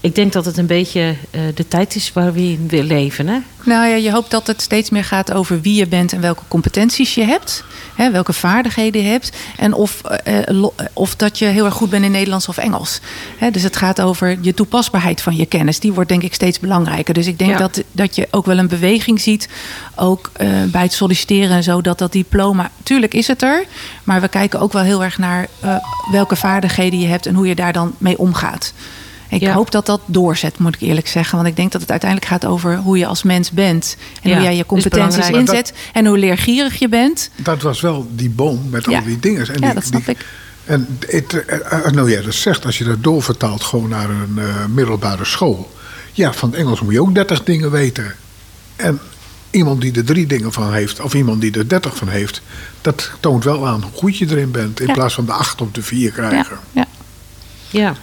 [0.03, 3.27] ik denk dat het een beetje uh, de tijd is waar we in willen leven.
[3.27, 3.39] Hè?
[3.63, 6.43] Nou ja, je hoopt dat het steeds meer gaat over wie je bent en welke
[6.47, 7.63] competenties je hebt.
[7.95, 9.31] Hè, welke vaardigheden je hebt.
[9.57, 12.99] En of, uh, of dat je heel erg goed bent in Nederlands of Engels.
[13.37, 15.79] Hè, dus het gaat over je toepasbaarheid van je kennis.
[15.79, 17.13] Die wordt denk ik steeds belangrijker.
[17.13, 19.49] Dus ik denk dat, dat je ook wel een beweging ziet.
[19.95, 20.31] Ook
[20.71, 21.81] bij het solliciteren en zo.
[21.81, 23.65] Dat dat diploma, tuurlijk is het er.
[24.03, 25.47] Maar we kijken ook wel heel erg naar
[26.11, 27.25] welke vaardigheden je hebt.
[27.25, 28.73] En hoe je daar dan mee omgaat.
[29.33, 31.35] Ik hoop dat dat doorzet, moet ik eerlijk zeggen.
[31.35, 33.97] Want ik denk dat het uiteindelijk gaat over hoe je als mens bent.
[34.21, 35.73] En hoe jij je competenties inzet.
[35.93, 37.29] en hoe leergierig je bent.
[37.35, 39.47] Dat was wel die boom met al die dingen.
[39.47, 40.25] En ja, dat snap ik.
[40.65, 44.65] En het, uh, nou ja, dat zegt, als je dat doorvertaalt gewoon naar een uh,
[44.69, 45.71] middelbare school.
[46.11, 48.15] Ja, van het Engels moet je ook 30 dingen weten.
[48.75, 48.99] En
[49.51, 52.41] iemand die er drie dingen van heeft, of iemand die er 30 van heeft,
[52.81, 54.79] dat toont wel aan hoe goed je erin bent.
[54.79, 56.57] In plaats van de acht op de vier krijgen.
[56.71, 56.87] Ja.
[57.69, 57.95] ja.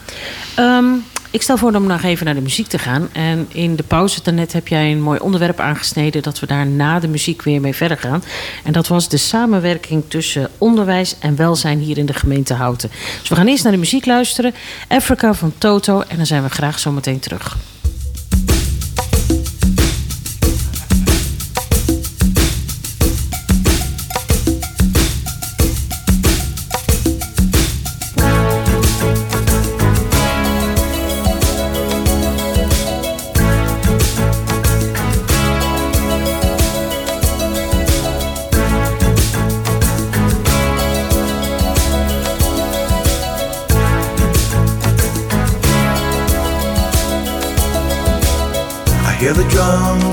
[0.56, 0.76] ja.
[0.78, 3.08] Um, ik stel voor om nog even naar de muziek te gaan.
[3.12, 6.22] En in de pauze daarnet heb jij een mooi onderwerp aangesneden...
[6.22, 8.22] dat we daar na de muziek weer mee verder gaan.
[8.64, 12.90] En dat was de samenwerking tussen onderwijs en welzijn hier in de gemeente Houten.
[13.20, 14.54] Dus we gaan eerst naar de muziek luisteren.
[14.88, 16.00] Africa van Toto.
[16.00, 17.20] En dan zijn we graag zo meteen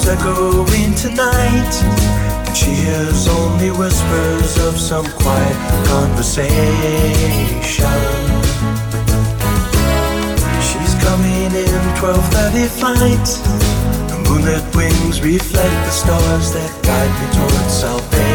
[0.08, 0.20] terug.
[0.20, 1.74] echoing tonight.
[2.56, 6.52] She hears only whispers of some quiet conversation.
[10.68, 13.28] She's coming in 12:30 flight.
[14.10, 18.28] The moonlit wings reflect the stars that guide me towards salvation.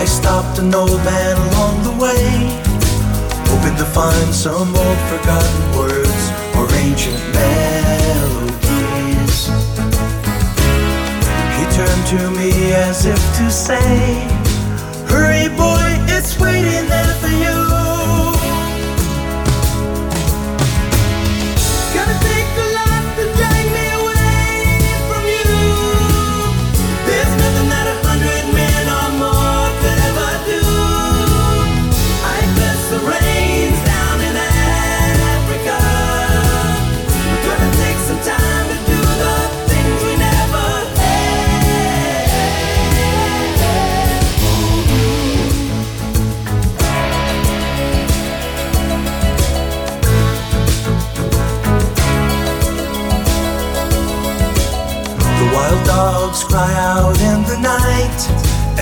[0.00, 2.26] I stopped an old man along the way,
[3.50, 6.03] hoping to find some old forgotten words or
[6.84, 8.56] ancient melodies.
[11.56, 13.88] He turned to me as if to say,
[15.08, 17.13] Hurry, boy, it's waiting there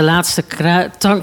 [0.00, 0.44] De laatste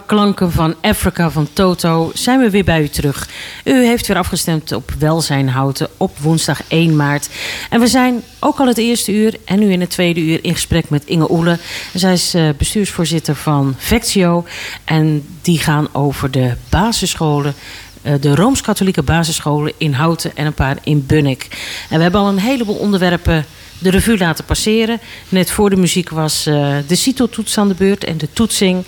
[0.05, 3.29] klanken van Africa van Toto zijn we weer bij u terug.
[3.63, 7.29] U heeft weer afgestemd op Welzijn Houten op woensdag 1 maart.
[7.69, 10.53] En we zijn ook al het eerste uur en nu in het tweede uur in
[10.53, 11.57] gesprek met Inge Oele.
[11.93, 14.45] Zij is eh, bestuursvoorzitter van Vectio.
[14.83, 17.53] En die gaan over de basisscholen
[18.01, 21.47] eh, de Rooms-Katholieke basisscholen in Houten en een paar in Bunnik.
[21.89, 23.45] En we hebben al een heleboel onderwerpen
[23.79, 24.99] de revue laten passeren.
[25.29, 28.85] Net voor de muziek was uh, de CITO-toets aan de beurt en de toetsing.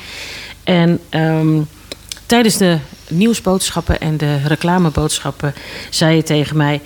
[0.63, 1.67] En um,
[2.25, 5.53] tijdens de nieuwsboodschappen en de reclameboodschappen
[5.89, 6.81] zei je tegen mij.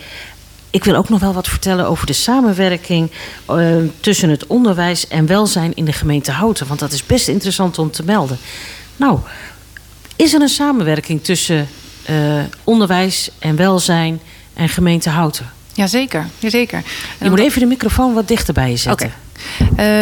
[0.69, 3.11] Ik wil ook nog wel wat vertellen over de samenwerking
[3.49, 6.67] uh, tussen het onderwijs en welzijn in de gemeente Houten.
[6.67, 8.37] Want dat is best interessant om te melden.
[8.95, 9.19] Nou,
[10.15, 11.67] is er een samenwerking tussen
[12.09, 14.21] uh, onderwijs en welzijn
[14.53, 15.51] en gemeente Houten?
[15.73, 16.83] Jazeker, jazeker.
[17.19, 19.07] Je moet even de microfoon wat dichterbij je zetten.
[19.07, 19.17] Okay.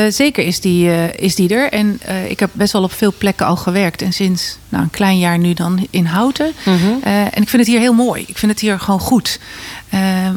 [0.05, 1.71] Uh, zeker is die, uh, is die er.
[1.71, 4.01] En uh, ik heb best wel op veel plekken al gewerkt.
[4.01, 6.53] En sinds nou, een klein jaar nu dan in Houten.
[6.63, 6.99] -hmm.
[7.03, 8.23] en ik vind het hier heel mooi.
[8.27, 9.39] Ik vind het hier gewoon goed.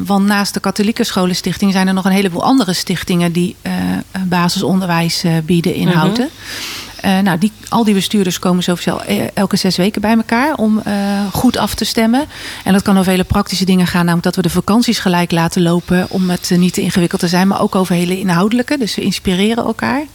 [0.05, 3.55] want naast de katholieke scholenstichting zijn er nog een heleboel andere stichtingen die
[4.27, 5.97] basisonderwijs bieden in -hmm.
[5.97, 6.29] Houten.
[7.05, 10.81] Uh, nou, die, al die bestuurders komen sowieso eh, elke zes weken bij elkaar om
[10.87, 10.93] uh,
[11.31, 12.25] goed af te stemmen.
[12.63, 15.61] En dat kan over hele praktische dingen gaan, namelijk dat we de vakanties gelijk laten
[15.61, 18.77] lopen om het niet te ingewikkeld te zijn, maar ook over hele inhoudelijke.
[18.77, 20.05] Dus we inspireren elkaar.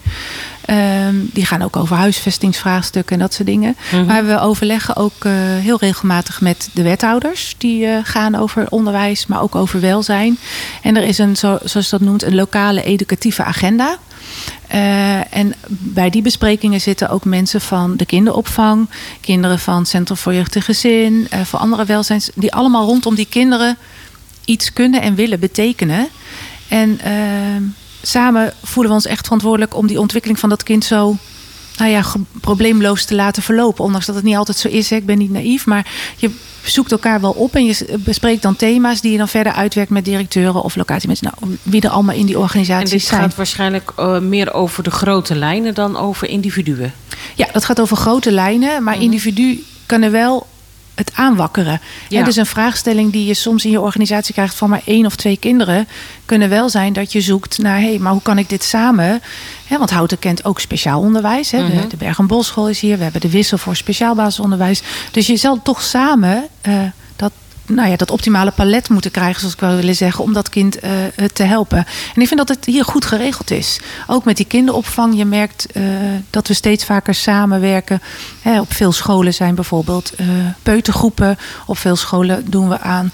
[1.06, 3.76] Um, die gaan ook over huisvestingsvraagstukken en dat soort dingen.
[3.78, 4.06] Mm -hmm.
[4.06, 7.54] Maar we overleggen ook uh, heel regelmatig met de wethouders.
[7.58, 10.38] Die uh, gaan over onderwijs, maar ook over welzijn.
[10.82, 13.98] En er is een, zo, zoals dat noemt, een lokale educatieve agenda.
[14.74, 18.88] Uh, en bij die besprekingen zitten ook mensen van de kinderopvang,
[19.20, 23.26] kinderen van Centrum voor Jeugd en Gezin, uh, voor andere welzijns, die allemaal rondom die
[23.26, 23.76] kinderen
[24.44, 26.08] iets kunnen en willen betekenen.
[26.68, 27.68] En uh,
[28.02, 31.16] samen voelen we ons echt verantwoordelijk om die ontwikkeling van dat kind zo
[31.76, 32.04] nou ja,
[32.40, 33.84] probleemloos te laten verlopen.
[33.84, 34.92] Ondanks dat het niet altijd zo is.
[34.92, 35.86] Ik ben niet naïef, maar
[36.16, 36.30] je
[36.70, 40.04] zoekt elkaar wel op en je bespreekt dan thema's die je dan verder uitwerkt met
[40.04, 41.32] directeuren of locatiemensen.
[41.40, 43.20] Nou, wie er allemaal in die organisaties en dit zijn.
[43.20, 46.92] gaat waarschijnlijk uh, meer over de grote lijnen dan over individuen.
[47.34, 49.10] Ja, dat gaat over grote lijnen, maar mm -hmm.
[49.10, 50.46] individu kunnen wel
[51.00, 51.80] het aanwakkeren.
[52.08, 52.18] Ja.
[52.18, 55.16] Ja, dus een vraagstelling die je soms in je organisatie krijgt van maar één of
[55.16, 55.88] twee kinderen,
[56.24, 59.22] kunnen wel zijn dat je zoekt naar, hé, hey, maar hoe kan ik dit samen?
[59.68, 61.50] Want Houten kent ook speciaal onderwijs.
[61.50, 61.58] Hè?
[61.58, 61.80] Mm -hmm.
[61.80, 62.96] De, de Berg en Bosschool is hier.
[62.96, 64.82] We hebben de wissel voor speciaal basisonderwijs.
[65.10, 66.92] Dus je zal toch samen uh, dat
[67.74, 70.84] nou ja, dat optimale palet moeten krijgen, zoals ik wel willen zeggen, om dat kind
[70.84, 70.90] uh,
[71.32, 71.78] te helpen.
[72.14, 73.80] En ik vind dat het hier goed geregeld is.
[74.06, 75.16] Ook met die kinderopvang.
[75.16, 75.84] Je merkt uh,
[76.30, 78.02] dat we steeds vaker samenwerken.
[78.42, 80.26] Hè, op veel scholen zijn bijvoorbeeld uh,
[80.62, 81.38] peutergroepen.
[81.66, 83.12] Op veel scholen doen we aan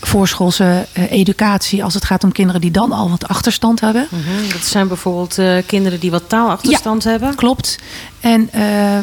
[0.00, 4.06] voorschoolse educatie als het gaat om kinderen die dan al wat achterstand hebben.
[4.10, 4.50] Mm -hmm.
[4.52, 7.34] Dat zijn bijvoorbeeld uh, kinderen die wat taalachterstand ja, hebben.
[7.34, 7.78] Klopt.
[8.20, 8.50] En uh,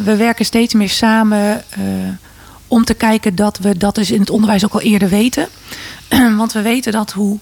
[0.03, 1.63] we werken steeds meer samen
[2.67, 5.47] om te kijken dat we dat dus in het onderwijs ook al eerder weten.
[6.37, 7.39] Want we weten dat hoe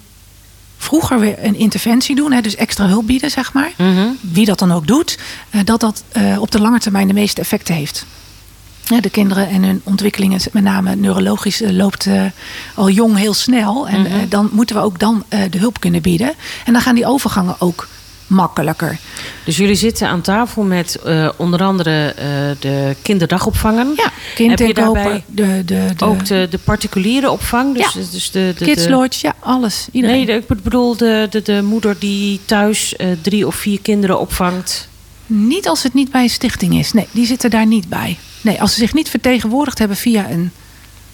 [0.78, 4.17] vroeger we een interventie doen, hè, dus extra hulp bieden, zeg maar, mm -hmm.
[4.21, 5.17] wie dat dan ook doet,
[5.63, 6.03] dat dat
[6.39, 8.05] op de lange termijn de meeste effecten heeft.
[9.01, 12.24] De kinderen en hun ontwikkelingen, met name neurologisch, loopt uh,
[12.76, 13.88] al jong heel snel.
[13.88, 14.15] En mm -hmm.
[14.15, 16.34] uh, dan moeten we ook dan de hulp kunnen bieden.
[16.65, 17.88] En dan gaan die overgangen ook
[18.28, 18.97] makkelijker.
[19.45, 20.99] Dus jullie zitten aan tafel met
[21.38, 22.15] onder andere
[22.59, 23.93] de kinderdagopvangen.
[23.95, 25.24] Ja, kindinkopen.
[25.28, 27.76] De, de, de, ook de, de particuliere opvang.
[27.76, 27.99] Dus, ja.
[28.11, 29.88] dus de, de, Kids Lodge, ja, alles.
[29.91, 30.26] Iedereen.
[30.26, 34.88] Nee, ik bedoel de, de, de moeder die thuis drie of vier kinderen opvangt.
[35.26, 36.93] Niet als het niet bij een stichting is.
[36.93, 38.17] Nee, die zitten daar niet bij.
[38.41, 40.51] Nee, als ze zich niet vertegenwoordigd hebben via een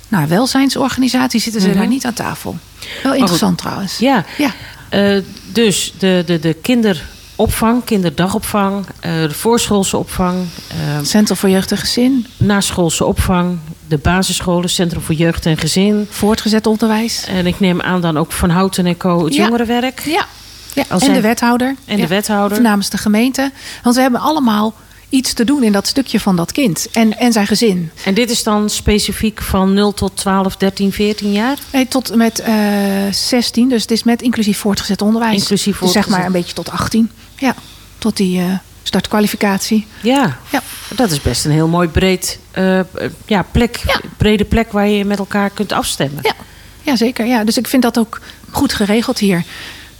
[0.08, 1.82] nou, welzijnsorganisatie, zitten ze mm -hmm.
[1.82, 2.58] daar niet aan tafel.
[3.04, 3.98] Wel interessant oh, trouwens.
[3.98, 4.54] Ja, ja.
[4.94, 10.38] Uh, dus de, de, de kinderopvang, kinderdagopvang, uh, de voorschoolse opvang.
[10.38, 12.26] Uh, Centrum voor Jeugd en Gezin.
[12.38, 16.08] Naschoolse opvang, de basisscholen, Centrum voor Jeugd en Gezin.
[16.10, 17.26] Voortgezet onderwijs.
[17.26, 19.26] En ik neem aan dan ook Van Houten en Co.
[19.26, 19.44] het ja.
[19.44, 20.02] jongerenwerk.
[20.06, 20.26] Ja,
[20.74, 20.86] ja.
[21.00, 21.76] en de wethouder.
[21.86, 22.02] En ja.
[22.04, 22.62] de wethouder.
[22.62, 23.52] Namens de gemeente.
[23.84, 24.74] Want we hebben allemaal
[25.10, 27.92] iets te doen in dat stukje van dat kind en, en zijn gezin.
[28.04, 31.58] En dit is dan specifiek van 0 tot 12, 13, 14 jaar?
[31.72, 33.70] Nee, tot met uh, 16.
[33.70, 35.42] Dus het is met inclusief voortgezet onderwijs.
[35.42, 36.04] Inclusief voortgezet.
[36.04, 37.12] Dus zeg maar een beetje tot 18.
[37.36, 37.56] Ja,
[37.98, 38.46] tot die uh,
[38.84, 39.88] startkwalificatie.
[40.02, 40.62] Ja, ja,
[40.96, 42.80] dat is best een heel mooi breed, uh,
[43.26, 44.02] ja, plek, ja.
[44.18, 46.20] brede plek waar je met elkaar kunt afstemmen.
[46.24, 46.34] Ja,
[46.82, 47.26] ja zeker.
[47.26, 47.44] Ja.
[47.44, 49.44] Dus ik vind dat ook goed geregeld hier.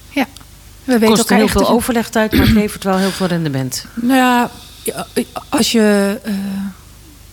[0.10, 0.26] Ja.
[0.84, 3.86] We weten Kost heel veel overlegtijd, maar het levert wel heel veel rendement.
[3.94, 4.52] Nou ja,
[5.50, 6.34] als je uh,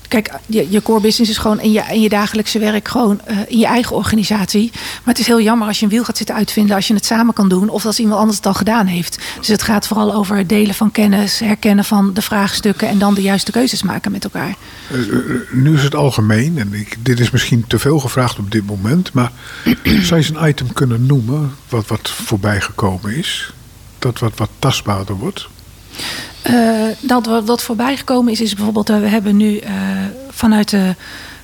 [0.09, 3.39] kijk, je, je core business is gewoon in je, in je dagelijkse werk, gewoon uh,
[3.49, 4.71] in je eigen organisatie.
[4.73, 7.05] Maar het is heel jammer als je een wiel gaat zitten uitvinden, als je het
[7.05, 9.19] samen kan doen, of als iemand anders het al gedaan heeft.
[9.39, 13.15] Dus het gaat vooral over het delen van kennis, herkennen van de vraagstukken en dan
[13.15, 14.55] de juiste keuzes maken met elkaar.
[14.93, 18.67] Uh, nu is het algemeen, en ik, dit is misschien te veel gevraagd op dit
[18.67, 19.33] moment, maar
[20.03, 23.53] zou je een item kunnen noemen wat, wat voorbij gekomen is?
[23.99, 25.49] Dat wat, wat tastbaarder wordt?
[26.51, 29.71] Uh, dat wat voorbij gekomen is, is bijvoorbeeld, uh, we hebben nu uh,
[30.31, 30.95] vanuit de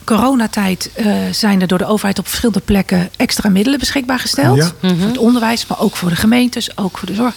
[0.05, 0.91] coronatijd
[1.31, 4.57] zijn er door de overheid op verschillende plekken extra middelen beschikbaar gesteld.
[4.57, 4.89] Ja.
[4.89, 7.35] Voor het onderwijs, maar ook voor de gemeentes, ook voor de zorg.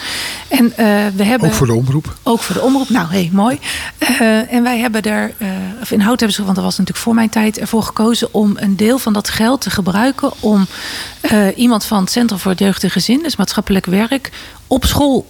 [0.48, 0.74] En
[1.16, 1.50] we hebben.
[1.50, 2.16] Ook voor de omroep.
[2.24, 2.90] Ook voor de omroep.
[2.90, 3.60] Nou, hey, mooi.
[4.50, 5.34] en wij hebben er,
[5.82, 8.54] of in hout hebben ze, want dat was natuurlijk voor mijn tijd, ervoor gekozen om
[8.56, 10.68] een deel van dat geld te gebruiken om
[11.56, 14.32] iemand van het Centrum voor het Jeugd en Gezin, dus maatschappelijk werk,
[14.68, 15.28] op school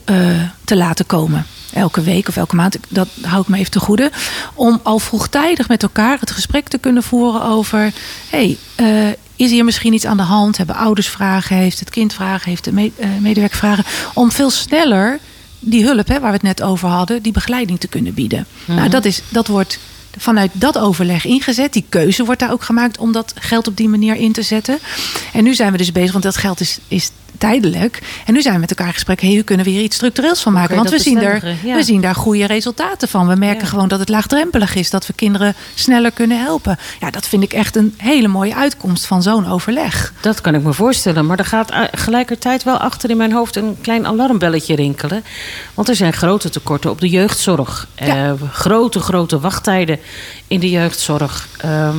[0.63, 1.45] te laten komen
[1.75, 4.11] elke week of elke maand, dat hou ik me even te goede.
[4.53, 7.93] Om al vroegtijdig met elkaar het gesprek te kunnen voeren over:
[8.29, 10.57] hey, uh, is hier misschien iets aan de hand?
[10.57, 11.55] Hebben ouders vragen?
[11.55, 12.49] Heeft het kind vragen?
[12.49, 13.83] Heeft de me uh, medewerker vragen?
[14.13, 15.19] Om veel sneller
[15.59, 18.45] die hulp, hè, waar we het net over hadden, die begeleiding te kunnen bieden.
[18.65, 18.89] Nou, mhm.
[18.89, 19.79] dat, is, dat wordt
[20.17, 21.73] vanuit dat overleg ingezet.
[21.73, 24.79] Die keuze wordt daar ook gemaakt om dat geld op die manier in te zetten.
[25.33, 28.01] En nu zijn we dus bezig, want dat geld is, is tijdelijk.
[28.25, 29.21] En nu zijn we met elkaar in gesprek.
[29.21, 30.75] Hey, hoe kunnen we hier iets structureels van maken?
[30.75, 33.27] Want we zien, er, we zien daar goede resultaten van.
[33.27, 34.89] We merken gewoon dat het laagdrempelig is.
[34.89, 36.77] Dat we kinderen sneller kunnen helpen.
[36.99, 40.13] Ja, dat vind ik echt een hele mooie uitkomst van zo'n overleg.
[40.21, 41.25] Dat kan ik me voorstellen.
[41.25, 45.23] Maar er gaat gelijkertijd wel achter in mijn hoofd een klein alarmbelletje rinkelen.
[45.73, 47.87] Want er zijn grote tekorten op de jeugdzorg.
[47.95, 49.99] Eh, grote, grote wachttijden
[50.47, 51.47] in de jeugdzorg.
[51.65, 51.89] Uh,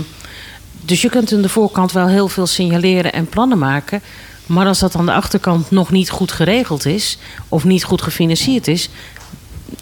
[0.85, 4.03] dus je kunt aan de voorkant wel heel veel signaleren en plannen maken.
[4.47, 7.19] Maar als dat aan de achterkant nog niet goed geregeld is
[7.49, 8.89] of niet goed gefinancierd is,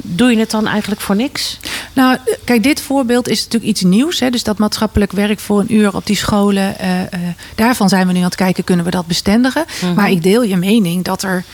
[0.03, 1.59] doe je het dan eigenlijk voor niks?
[1.93, 4.21] Nou, kijk, dit voorbeeld is natuurlijk iets nieuws.
[4.21, 4.31] Hè?
[4.31, 6.77] Dus dat maatschappelijk werk voor een uur op die scholen.
[6.81, 7.07] Uh, uh,
[7.55, 9.65] daarvan zijn we nu aan het kijken, kunnen we dat bestendigen?
[9.81, 9.95] Mhm.
[9.95, 11.45] Maar ik deel je mening dat er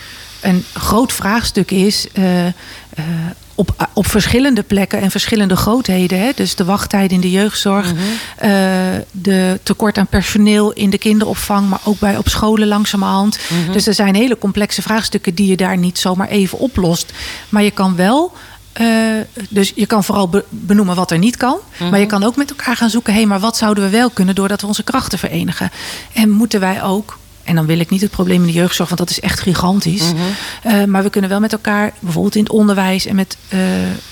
[0.41, 2.07] een groot vraagstuk is.
[2.13, 2.25] Uh,
[3.61, 6.21] op, op verschillende plekken en verschillende grootheden.
[6.21, 6.31] Hè?
[6.35, 7.93] Dus de wachttijden in de jeugdzorg,
[8.37, 8.51] eh,
[9.11, 13.39] de tekort aan personeel in de kinderopvang, maar ook bij op scholen langzamerhand.
[13.49, 17.13] Mm Dus er zijn hele complexe vraagstukken die je daar niet zomaar even oplost.
[17.49, 18.33] Maar je kan wel.
[18.81, 18.87] Uh,
[19.49, 21.59] dus je kan vooral benoemen wat er niet kan.
[21.79, 22.15] Maar je mhm.
[22.15, 24.61] kan ook met elkaar gaan zoeken: hé, hey, maar wat zouden we wel kunnen doordat
[24.61, 25.71] we onze krachten verenigen?
[26.13, 27.19] En moeten wij ook
[27.51, 30.13] en dan wil ik niet het probleem in de jeugdzorg, want dat is echt gigantisch.
[30.13, 30.23] Mhm.
[30.63, 33.61] Eh, maar we kunnen wel met elkaar, bijvoorbeeld in het onderwijs en met uh,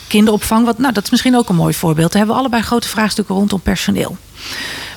[0.06, 0.64] kinderopvang.
[0.64, 2.08] Wat, nou, dat is misschien ook een mooi voorbeeld.
[2.12, 4.16] Daar hebben we allebei grote vraagstukken rondom personeel.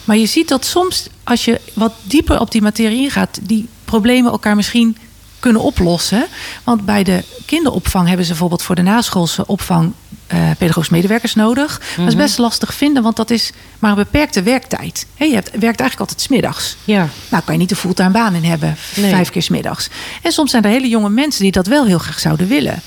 [0.03, 4.31] Maar je ziet dat soms, als je wat dieper op die materie ingaat, die problemen
[4.31, 4.97] elkaar misschien
[5.39, 6.27] kunnen oplossen.
[6.63, 9.93] Want bij de kinderopvang hebben ze bijvoorbeeld voor de naschoolse opvang
[10.33, 11.81] uh, pedagogisch medewerkers nodig.
[11.97, 12.23] Dat is mhm.
[12.23, 15.05] best lastig vinden, want dat is maar een beperkte werktijd.
[15.15, 16.75] Je hebt, werkt eigenlijk altijd smiddags.
[16.83, 17.07] Ja.
[17.29, 19.89] Nou kan je niet een fulltime baan in hebben, vijf keer smiddags.
[20.21, 22.81] En soms zijn er hele jonge mensen die dat wel heel graag zouden willen.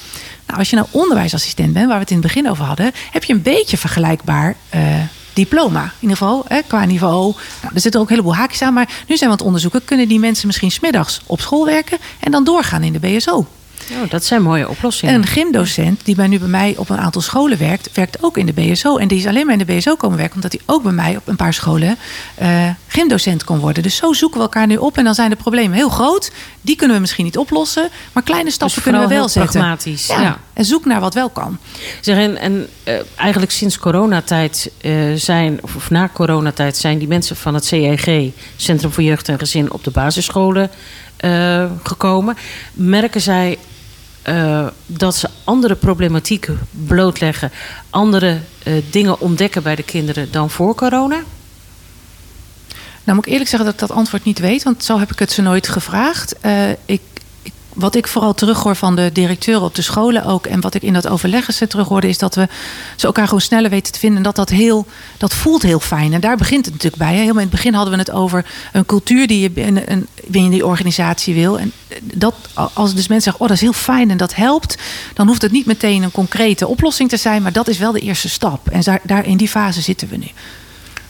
[0.47, 3.25] Nou, als je nou onderwijsassistent bent, waar we het in het begin over hadden, heb
[3.25, 4.57] je een beetje vergelijkbaar.
[4.75, 4.81] Uh,
[5.33, 5.83] diploma.
[5.83, 7.35] In ieder geval hè, qua niveau.
[7.63, 8.75] Nou, er zitten ook een heleboel haakjes aan.
[8.75, 9.85] Maar nu zijn we aan het onderzoeken.
[9.85, 13.47] Kunnen die mensen misschien smiddags op school werken en dan doorgaan in de BSO?
[13.91, 15.15] Oh, dat zijn mooie oplossingen.
[15.15, 18.39] En een gymdocent die bij nu bij mij op een aantal scholen werkt, werkt ook
[18.39, 18.97] in de BSO.
[18.97, 21.17] En die is alleen maar in de BSO komen werken, omdat hij ook bij mij
[21.17, 21.97] op een paar scholen
[22.43, 23.83] uh, gymdocent kon worden.
[23.83, 24.99] Dus zo zoeken we elkaar nu op.
[24.99, 26.31] En dan zijn de problemen heel groot.
[26.61, 27.89] Die kunnen we misschien niet oplossen.
[28.13, 29.61] Maar kleine stappen dus kunnen we wel zetten.
[29.61, 30.07] Pragmatisch.
[30.07, 30.39] Ja.
[30.53, 31.59] En zoek naar wat wel kan.
[32.01, 37.09] Zeg, en, en uh, eigenlijk sinds coronatijd uh, zijn, of, of, na coronatijd, zijn die
[37.09, 40.71] mensen van het CEG, Centrum voor Jeugd en Gezin, op de basisscholen
[41.83, 42.37] gekomen.
[42.73, 43.59] Merken zij
[44.29, 47.53] uh, dat ze andere problematieken blootleggen,
[47.91, 51.23] andere uh, dingen ontdekken bij de kinderen dan voor corona?
[53.05, 55.19] Nou, moet ik eerlijk zeggen dat ik dat antwoord niet weet, want zo heb ik
[55.19, 56.35] het ze nooit gevraagd.
[56.43, 57.01] Uh, ik
[57.75, 60.47] wat ik vooral terughoor van de directeuren op de scholen ook.
[60.47, 62.49] En wat ik in dat overleggen terughoorde, is dat we
[62.97, 64.19] ze elkaar gewoon sneller weten te vinden.
[64.19, 64.87] En dat dat heel,
[65.19, 66.13] dat voelt heel fijn.
[66.13, 67.13] En daar begint het natuurlijk bij.
[67.13, 70.67] Helemaal in het begin hadden we het over een cultuur die je binnen, binnen die
[70.67, 71.59] organisatie wil.
[71.59, 71.73] En
[72.03, 72.35] dat,
[72.73, 74.77] als dus mensen zeggen, oh dat is heel fijn en dat helpt.
[75.15, 77.43] Dan hoeft het niet meteen een concrete oplossing te zijn.
[77.43, 78.69] Maar dat is wel de eerste stap.
[78.69, 80.29] En daar, daar in die fase zitten we nu.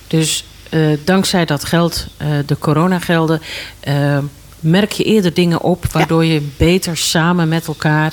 [0.06, 3.40] Dus uh, dankzij dat geld, uh, de coronagelden.
[4.64, 8.12] Merk je eerder dingen op waardoor je beter samen met elkaar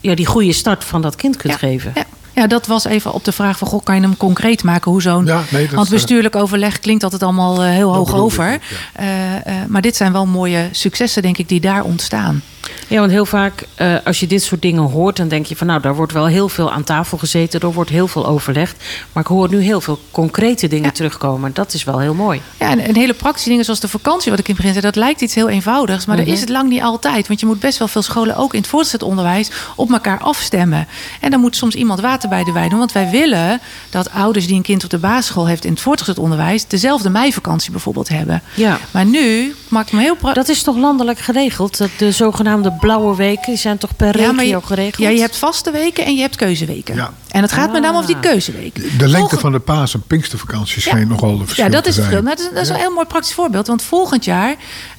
[0.00, 0.14] ja.
[0.14, 1.92] die goede start van dat kind kunt geven.
[2.34, 4.90] Ja, dat was even op de vraag van, goh, kan je hem concreet maken?
[4.90, 8.58] Hoe zo'n, ja, nee, want bestuurlijk overleg klinkt altijd allemaal uh, heel hoog over.
[9.00, 12.42] Uh, uh, maar dit zijn wel mooie successen, denk ik, die daar ontstaan.
[12.88, 15.66] Ja, want heel vaak uh, als je dit soort dingen hoort, dan denk je van
[15.66, 18.84] nou, daar wordt wel heel veel aan tafel gezeten, er wordt heel veel overlegd.
[19.12, 21.50] Maar ik hoor nu heel veel concrete dingen terugkomen.
[21.54, 22.40] Dat is wel heel mooi.
[22.58, 25.02] Ja, en, hele praktische dingen zoals de vakantie, wat ik in het begin zei, dat
[25.02, 26.06] lijkt iets heel eenvoudigs.
[26.06, 27.28] Maar mm dat is het lang niet altijd.
[27.28, 30.86] Want je moet best wel veel scholen, ook in het voortgezet onderwijs, op elkaar afstemmen.
[31.20, 32.78] En dan moet soms iemand water bij de wijn doen.
[32.78, 36.18] Want wij willen dat ouders die een kind op de basisschool heeft in het voortgezet
[36.18, 38.42] onderwijs, dezelfde meivakantie bijvoorbeeld hebben.
[38.54, 38.78] Ja.
[38.90, 40.16] Maar nu maakt me heel.
[40.32, 41.78] Dat is toch landelijk geregeld?
[41.78, 42.47] Dat de zogenaamde
[42.80, 44.96] blauwe weken die zijn toch per regio ja, geregeld?
[44.96, 46.94] Ja, je hebt vaste weken en je hebt keuzeweken.
[46.94, 47.12] Ja.
[47.30, 48.22] En het gaat met name over die ah.
[48.22, 48.98] keuzeweken.
[48.98, 50.90] De lengte van de paas- en pinkstervakanties ja.
[50.90, 52.24] zijn nogal de verschil Ja, dat is het verschil.
[52.24, 53.66] Nou, dat, is, dat is een heel mooi praktisch voorbeeld.
[53.66, 54.56] Want volgend jaar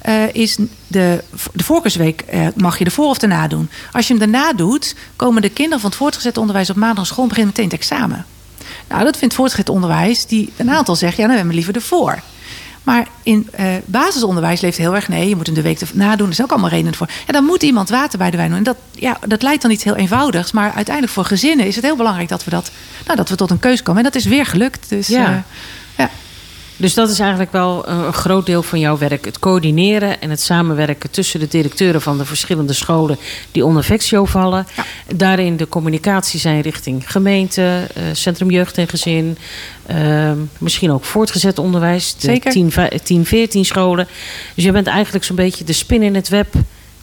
[0.08, 3.70] uh, is de, de voorkeursweek uh, mag je ervoor of erna doen.
[3.92, 7.26] Als je hem daarna doet, komen de kinderen van het voortgezet onderwijs op maandag school
[7.26, 8.26] beginnen meteen het examen.
[8.88, 12.18] Nou, dat vindt voortgezet onderwijs die een aantal zegt, ja, dan hebben we liever ervoor.
[12.82, 16.26] Maar in uh, basisonderwijs leeft heel erg nee, je moet hem de week nadoen.
[16.26, 17.08] Er is ook allemaal redenen voor.
[17.26, 18.58] En dan moet iemand water bij de wijn doen.
[18.58, 20.52] En dat, ja, dat leidt dan iets heel eenvoudigs.
[20.52, 22.70] Maar uiteindelijk voor gezinnen is het heel belangrijk dat we, dat,
[23.04, 24.04] nou, dat we tot een keus komen.
[24.04, 24.88] En dat is weer gelukt.
[24.88, 25.20] Dus, ja.
[25.20, 25.44] Uh, ja.
[26.80, 29.24] Dus dat is eigenlijk wel een groot deel van jouw werk.
[29.24, 33.18] Het coördineren en het samenwerken tussen de directeuren van de verschillende scholen
[33.52, 34.66] die onder Vexio vallen.
[35.16, 39.38] Daarin de communicatie zijn richting gemeente, uh, Centrum Jeugd en Gezin.
[39.90, 42.14] Uh, misschien ook voortgezet onderwijs.
[42.14, 42.52] De Zeker.
[42.52, 42.72] 10,
[43.02, 44.08] 10, 14 scholen.
[44.54, 46.54] Dus je bent eigenlijk zo'n beetje de spin in het web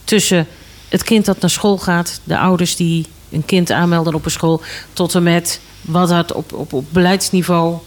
[0.03, 0.47] tussen
[0.89, 4.61] het kind dat naar school gaat, de ouders die een kind aanmelden op een school,
[4.93, 7.77] tot en met wat dat op, op, op beleidsniveau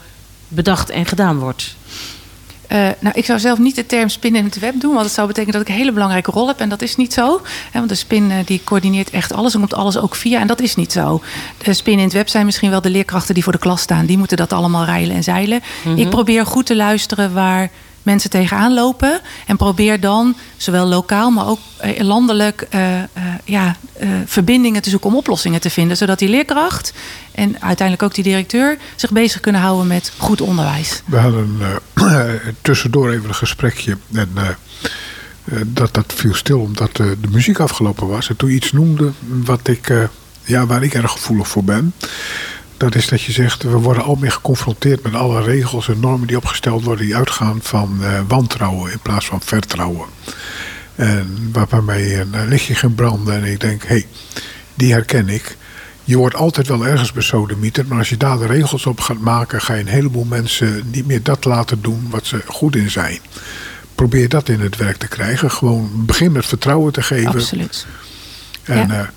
[0.51, 1.75] bedacht en gedaan wordt?
[2.73, 5.13] Uh, nou, ik zou zelf niet de term spin in het web doen, want dat
[5.13, 6.61] zou betekenen dat ik een hele belangrijke rol heb.
[6.61, 7.41] En dat is niet zo.
[7.73, 10.41] want de spin uh, die coördineert echt alles en komt alles ook via.
[10.41, 11.23] En dat is niet zo.
[11.65, 14.07] De spin in het web zijn misschien wel de leerkrachten die voor de klas staan.
[14.07, 15.63] Die moeten dat allemaal rijlen en zeilen.
[15.85, 16.01] Mm -hmm.
[16.01, 17.71] Ik probeer goed te luisteren waar
[18.03, 19.21] mensen tegenaan lopen.
[19.47, 23.05] En probeer dan, zowel lokaal, maar ook eh, landelijk, uh, uh,
[23.45, 23.77] ja,
[24.25, 25.97] verbindingen te zoeken om oplossingen te vinden.
[25.97, 26.93] Zodat die leerkracht
[27.33, 31.03] en uiteindelijk ook die directeur zich bezig kunnen houden met goed onderwijs.
[31.07, 31.59] We hadden
[32.63, 33.97] tussendoor even een gesprekje.
[34.13, 34.29] En
[35.67, 38.29] dat, dat viel stil omdat de muziek afgelopen was.
[38.29, 39.93] En toen iets noemde wat ik,
[40.45, 41.93] ja, waar ik erg gevoelig voor ben.
[42.81, 46.27] Dat is dat je zegt, we worden al meer geconfronteerd met alle regels en normen
[46.27, 50.09] die opgesteld worden die uitgaan van uh, wantrouwen in plaats van vertrouwen.
[50.95, 54.07] En waarbij een lichtje ging branden en ik denk, hé, hey,
[54.75, 55.57] die herken ik.
[56.05, 59.61] Je wordt altijd wel ergens besodemieter, maar als je daar de regels op gaat maken,
[59.61, 63.19] ga je een heleboel mensen niet meer dat laten doen wat ze goed in zijn.
[63.95, 65.51] Probeer dat in het werk te krijgen.
[65.51, 67.33] Gewoon begin met vertrouwen te geven.
[67.33, 67.87] Absoluut.
[68.63, 69.01] En ja.
[69.01, 69.09] uh,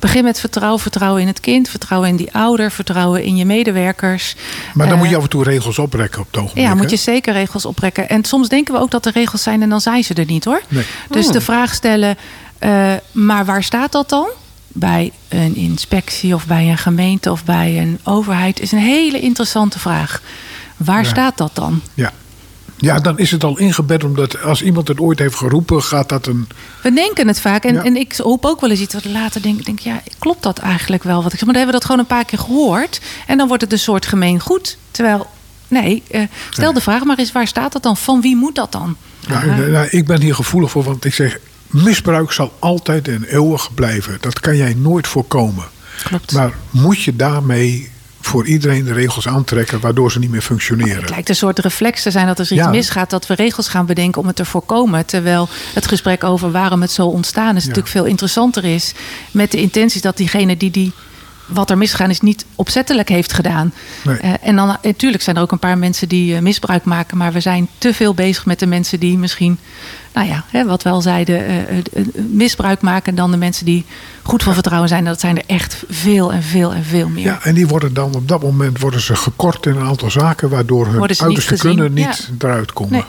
[0.00, 0.80] Begin met vertrouwen.
[0.80, 4.36] Vertrouwen in het kind, vertrouwen in die ouder, vertrouwen in je medewerkers.
[4.74, 6.64] Maar dan moet je eh, af en toe regels oprekken op het ogenblik.
[6.64, 8.08] Ja, moet je zeker regels oprekken.
[8.08, 10.44] En soms denken we ook dat er regels zijn en dan zijn ze er niet
[10.44, 10.62] hoor.
[10.68, 10.84] Nee.
[11.10, 11.32] Dus oh.
[11.32, 12.16] de vraag stellen,
[12.60, 14.28] uh, maar waar staat dat dan?
[14.72, 19.78] Bij een inspectie of bij een gemeente of bij een overheid is een hele interessante
[19.78, 20.22] vraag.
[20.76, 21.82] Waar staat dat dan?
[21.94, 22.12] Ja.
[22.80, 26.26] Ja, dan is het al ingebed, omdat als iemand het ooit heeft geroepen, gaat dat
[26.26, 26.48] een.
[26.82, 27.64] We denken het vaak.
[27.64, 30.58] En, en ik hoop ook wel eens iets wat later denk, denk ja, klopt dat
[30.58, 31.22] eigenlijk wel?
[31.22, 33.00] Wat ik zeg, maar dan hebben we dat gewoon een paar keer gehoord.
[33.26, 34.78] En dan wordt het een soort gemeen goed.
[34.90, 35.26] Terwijl,
[35.68, 37.96] nee, uh, stel de vraag maar eens, waar staat dat dan?
[37.96, 38.96] Van wie moet dat dan?
[39.28, 43.74] Nou, nou, ik ben hier gevoelig voor, want ik zeg, misbruik zal altijd en eeuwig
[43.74, 44.18] blijven.
[44.20, 45.64] Dat kan jij nooit voorkomen.
[46.02, 46.32] Klopt.
[46.32, 47.90] Maar moet je daarmee
[48.30, 51.00] voor iedereen de regels aantrekken waardoor ze niet meer functioneren.
[51.00, 53.86] Het lijkt een soort reflex te zijn dat er iets misgaat, dat we regels gaan
[53.86, 55.06] bedenken om het te voorkomen.
[55.06, 58.92] Terwijl het gesprek over waarom het zo ontstaan is natuurlijk veel interessanter is.
[59.30, 60.92] Met de intenties dat diegene die die
[61.52, 63.72] wat er misgaan is niet opzettelijk heeft gedaan.
[64.04, 64.18] Nee.
[64.22, 67.32] Uh, en dan natuurlijk zijn er ook een paar mensen die uh, misbruik maken, maar
[67.32, 69.58] we zijn te veel bezig met de mensen die misschien,
[70.12, 73.84] nou ja, hè, wat wel zeiden, uh, misbruik maken dan de mensen die
[74.22, 75.04] goed van vertrouwen zijn.
[75.04, 77.24] Dat zijn er echt veel en veel en veel meer.
[77.24, 80.48] Ja, en die worden dan op dat moment worden ze gekort in een aantal zaken,
[80.48, 82.92] waardoor hun uiterste kunnen niet eruit komen.
[82.92, 83.04] Nee.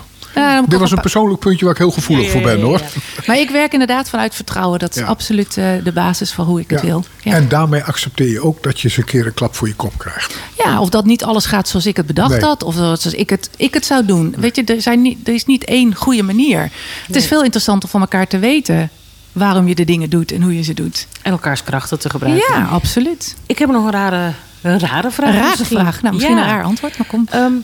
[0.67, 2.81] Dit was een persoonlijk puntje waar ik heel gevoelig voor ben hoor.
[3.27, 4.79] Maar ik werk inderdaad vanuit vertrouwen.
[4.79, 7.03] Dat is absoluut uh, de basis van hoe ik het wil.
[7.23, 9.97] En daarmee accepteer je ook dat je eens een keer een klap voor je kop
[9.97, 10.35] krijgt.
[10.57, 12.63] Ja, of dat niet alles gaat zoals ik het bedacht had.
[12.63, 14.35] Of zoals ik het, ik het zou doen.
[14.37, 16.71] Weet je, er, zijn niet, er is niet één goede manier.
[17.07, 18.89] Het is veel interessanter van elkaar te weten
[19.31, 21.07] waarom je de dingen doet en hoe je ze doet.
[21.21, 22.53] En elkaars krachten te gebruiken.
[22.53, 23.35] Ja, absoluut.
[23.45, 25.33] Ik heb nog een rare, een rare vraag.
[25.33, 26.01] Een rare vraag.
[26.01, 27.27] Nou, misschien een raar antwoord, maar kom.
[27.35, 27.63] Um,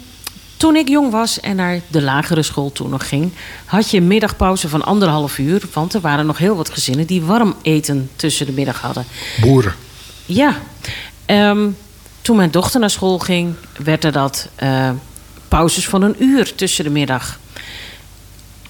[0.58, 3.32] toen ik jong was en naar de lagere school toen nog ging,
[3.66, 5.64] had je een middagpauze van anderhalf uur.
[5.74, 9.05] Want er waren nog heel wat gezinnen die warm eten tussen de middag hadden.
[9.41, 9.74] Boeren.
[10.26, 10.58] Ja.
[11.26, 11.78] Um,
[12.22, 13.53] toen mijn dochter naar school ging,
[13.84, 14.89] werden dat uh,
[15.47, 17.39] pauzes van een uur tussen de middag.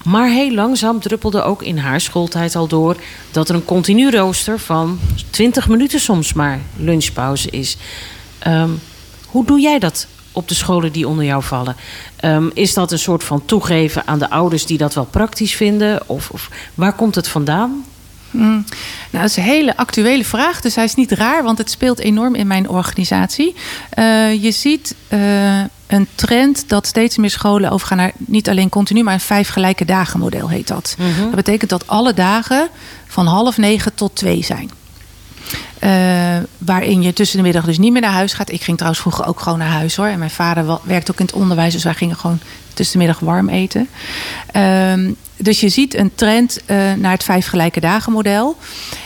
[0.04, 2.96] Maar heel langzaam druppelde ook in haar schooltijd al door
[3.30, 4.98] dat er een continu rooster van
[5.30, 7.76] 20 minuten soms maar lunchpauze is.
[8.38, 8.70] Ehm,
[9.26, 10.06] hoe doe jij dat
[10.38, 11.76] op de scholen die onder jou vallen?
[12.16, 16.02] Ehm, is dat een soort van toegeven aan de ouders die dat wel praktisch vinden?
[16.06, 17.84] Of, of waar komt het vandaan?
[18.30, 18.64] Mm.
[19.10, 20.60] Nou, dat is een hele actuele vraag.
[20.60, 23.54] Dus hij is niet raar, want het speelt enorm in mijn organisatie.
[23.98, 29.02] Uh, je ziet uh, een trend dat steeds meer scholen overgaan naar niet alleen continu,
[29.02, 30.94] maar een vijf gelijke dagen model heet dat.
[30.98, 31.24] Mm -hmm.
[31.24, 32.68] Dat betekent dat alle dagen
[33.06, 34.70] van half negen tot twee zijn.
[35.84, 38.50] Uh, waarin je tussen de middag dus niet meer naar huis gaat.
[38.50, 40.06] Ik ging trouwens vroeger ook gewoon naar huis hoor.
[40.06, 42.40] En mijn vader werkt ook in het onderwijs, dus wij gingen gewoon
[42.74, 43.88] tussen de middag warm eten.
[44.56, 48.56] Uh, dus je ziet een trend uh, naar het vijf gelijke dagen model.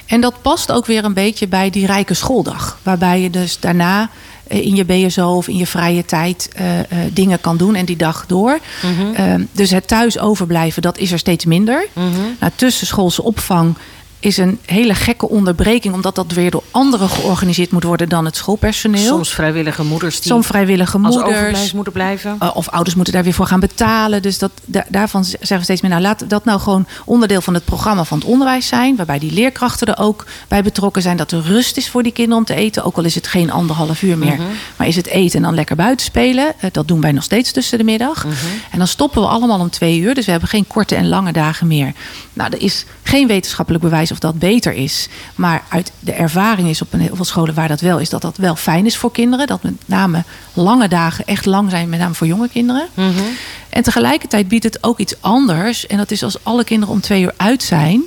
[0.06, 2.78] En dat past ook weer een beetje bij die rijke schooldag.
[2.82, 4.10] Waarbij je dus daarna
[4.48, 6.64] uh, in je BSO of in je vrije tijd uh,
[7.12, 8.58] dingen kan doen en die dag door.
[8.82, 9.48] Mm -hmm.
[9.52, 11.86] dus het thuis overblijven, dat is er steeds minder.
[11.92, 12.36] Mm -hmm.
[12.40, 13.74] nou, tussenschoolse opvang
[14.22, 18.36] is een hele gekke onderbreking, omdat dat weer door anderen georganiseerd moet worden dan het
[18.36, 19.06] schoolpersoneel.
[19.06, 22.36] Soms vrijwillige moeders die Soms vrijwillige moeders als moeten blijven.
[22.42, 24.22] Uh, of ouders moeten daar weer voor gaan betalen.
[24.22, 27.54] Dus dat, da daarvan zeggen we steeds meer, nou laat dat nou gewoon onderdeel van
[27.54, 31.32] het programma van het onderwijs zijn, waarbij die leerkrachten er ook bij betrokken zijn, dat
[31.32, 34.02] er rust is voor die kinderen om te eten, ook al is het geen anderhalf
[34.02, 34.46] uur meer, -hmm.
[34.76, 36.54] maar is het eten en dan lekker buiten spelen.
[36.56, 38.22] Uh, dat doen wij nog steeds tussen de middag.
[38.22, 38.32] -hmm.
[38.70, 41.32] En dan stoppen we allemaal om twee uur, dus we hebben geen korte en lange
[41.32, 41.92] dagen meer.
[42.32, 45.08] Nou, er is geen wetenschappelijk bewijs of dat beter is.
[45.34, 48.22] Maar uit de ervaring is op een heel veel scholen waar dat wel is, dat
[48.22, 49.46] dat wel fijn is voor kinderen.
[49.46, 52.88] Dat met name lange dagen echt lang zijn, met name voor jonge kinderen.
[52.94, 53.36] Mm -hmm.
[53.68, 55.86] En tegelijkertijd biedt het ook iets anders.
[55.86, 58.02] En dat is als alle kinderen om twee uur uit zijn,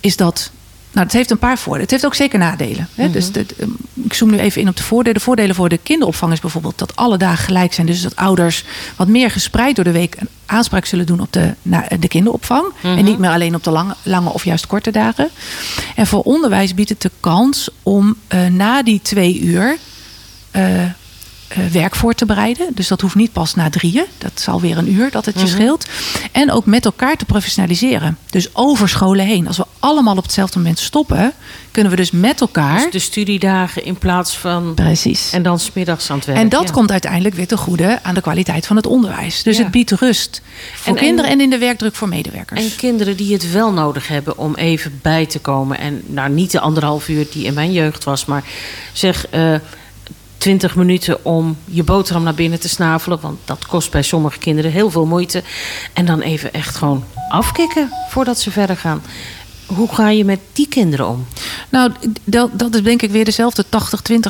[0.00, 0.50] is dat
[0.92, 1.82] nou, het heeft een paar voordelen.
[1.82, 2.88] Het heeft ook zeker nadelen.
[2.94, 3.02] Hè?
[3.02, 3.12] Mm -hmm.
[3.12, 3.46] Dus de,
[3.94, 5.18] ik zoom nu even in op de voordelen.
[5.18, 7.86] De voordelen voor de kinderopvang is bijvoorbeeld dat alle dagen gelijk zijn.
[7.86, 8.64] Dus dat ouders
[8.96, 12.64] wat meer gespreid door de week een aanspraak zullen doen op de, na, de kinderopvang.
[12.64, 12.98] Mm -hmm.
[12.98, 15.30] En niet meer alleen op de lange, lange of juist korte dagen.
[15.96, 19.76] En voor onderwijs biedt het de kans om uh, na die twee uur.
[20.56, 20.82] Uh,
[21.72, 22.68] werk voor te bereiden.
[22.74, 24.04] Dus dat hoeft niet pas na drieën.
[24.18, 25.50] Dat zal weer een uur dat het je -hmm.
[25.50, 25.86] scheelt.
[26.32, 28.18] En ook met elkaar te professionaliseren.
[28.30, 29.46] Dus over scholen heen.
[29.46, 31.32] Als we allemaal op hetzelfde moment stoppen,
[31.70, 32.82] kunnen we dus met elkaar.
[32.82, 34.74] Dus de studiedagen in plaats van.
[34.74, 35.32] Precies.
[35.32, 36.38] En dan smiddags aan het werk.
[36.38, 36.70] En dat ja.
[36.70, 39.42] komt uiteindelijk weer te goede aan de kwaliteit van het onderwijs.
[39.42, 39.62] Dus ja.
[39.62, 40.42] het biedt rust
[40.74, 42.60] voor en, kinderen en, en in de werkdruk voor medewerkers.
[42.60, 45.78] En kinderen die het wel nodig hebben om even bij te komen.
[45.78, 48.44] En nou, niet de anderhalf uur die in mijn jeugd was, maar
[48.92, 49.26] zeg.
[49.34, 49.54] Uh,
[50.42, 53.20] 20 minuten om je boterham naar binnen te snavelen.
[53.20, 55.42] Want dat kost bij sommige kinderen heel veel moeite.
[55.92, 59.02] En dan even echt gewoon afkicken voordat ze verder gaan.
[59.66, 61.26] Hoe ga je met die kinderen om?
[61.68, 61.92] Nou,
[62.24, 63.68] dat, dat is denk ik weer dezelfde 80-20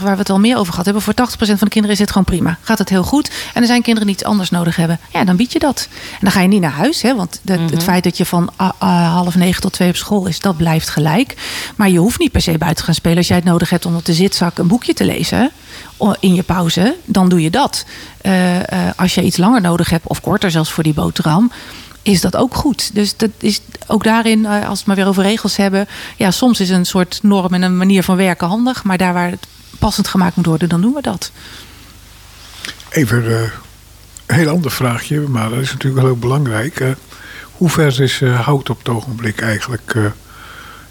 [0.02, 1.02] waar we het al meer over gehad hebben.
[1.02, 2.58] Voor 80% van de kinderen is het gewoon prima.
[2.62, 3.30] Gaat het heel goed.
[3.54, 4.98] En er zijn kinderen die iets anders nodig hebben.
[5.12, 5.88] Ja, dan bied je dat.
[5.90, 7.02] En dan ga je niet naar huis.
[7.02, 7.66] Hè, want mm -hmm.
[7.66, 10.56] het feit dat je van uh, uh, half negen tot twee op school is, dat
[10.56, 11.36] blijft gelijk.
[11.76, 13.86] Maar je hoeft niet per se buiten te gaan spelen als jij het nodig hebt
[13.86, 15.52] om op de zitzak een boekje te lezen
[16.20, 17.84] in je pauze, dan doe je dat.
[18.22, 18.62] Uh, uh,
[18.96, 21.52] als je iets langer nodig hebt, of korter zelfs voor die boterham,
[22.02, 22.94] is dat ook goed.
[22.94, 25.88] Dus dat is ook daarin, uh, als we het maar weer over regels hebben.
[26.16, 28.84] Ja, soms is een soort norm en een manier van werken handig.
[28.84, 29.46] Maar daar waar het
[29.78, 31.30] passend gemaakt moet worden, dan doen we dat.
[32.88, 33.40] Even uh,
[34.26, 36.80] een heel ander vraagje, maar dat is natuurlijk wel heel belangrijk.
[36.80, 36.90] Uh,
[37.52, 39.96] hoe ver is hout op het ogenblik eigenlijk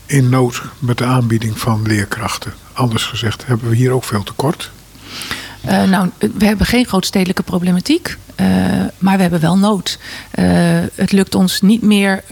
[0.05, 2.53] in nood met de aanbieding van leerkrachten?
[2.73, 4.71] Anders gezegd, hebben we hier ook veel tekort?
[5.65, 8.47] Uh, nou, we hebben geen grootstedelijke problematiek, uh,
[8.97, 9.97] maar we hebben wel nood.
[10.39, 10.45] Uh,
[10.95, 12.23] het lukt ons niet meer.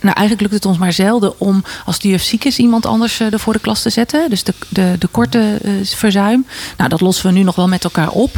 [0.00, 3.20] nou, eigenlijk lukt het ons maar zelden om als de juf ziek is iemand anders
[3.20, 4.30] er voor de klas te zetten.
[4.30, 6.46] Dus de, de, de korte verzuim.
[6.76, 8.36] Nou, dat lossen we nu nog wel met elkaar op.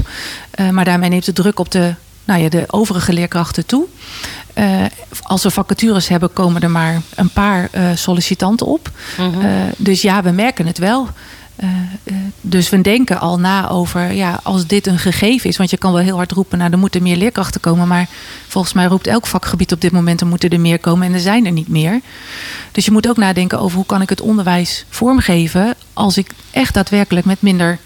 [0.71, 1.95] maar daarmee neemt de druk op de,
[2.25, 3.87] nou ja, de overige leerkrachten toe.
[4.55, 4.85] Uh,
[5.23, 8.91] als we vacatures hebben, komen er maar een paar uh, sollicitanten op.
[9.19, 9.27] Uh,
[9.77, 11.09] dus ja, we merken het wel.
[12.41, 15.57] Dus we denken al na over, ja, als dit een gegeven is.
[15.57, 17.89] Want je kan wel heel hard roepen, nou, er moeten meer leerkrachten komen.
[17.89, 18.09] Maar
[18.49, 21.07] volgens mij roept elk vakgebied op dit moment, er moeten er meer komen.
[21.07, 22.01] En er zijn er niet meer.
[22.73, 25.75] Dus je moet ook nadenken over hoe kan ik het onderwijs vormgeven.
[25.93, 27.79] Als ik echt daadwerkelijk met minder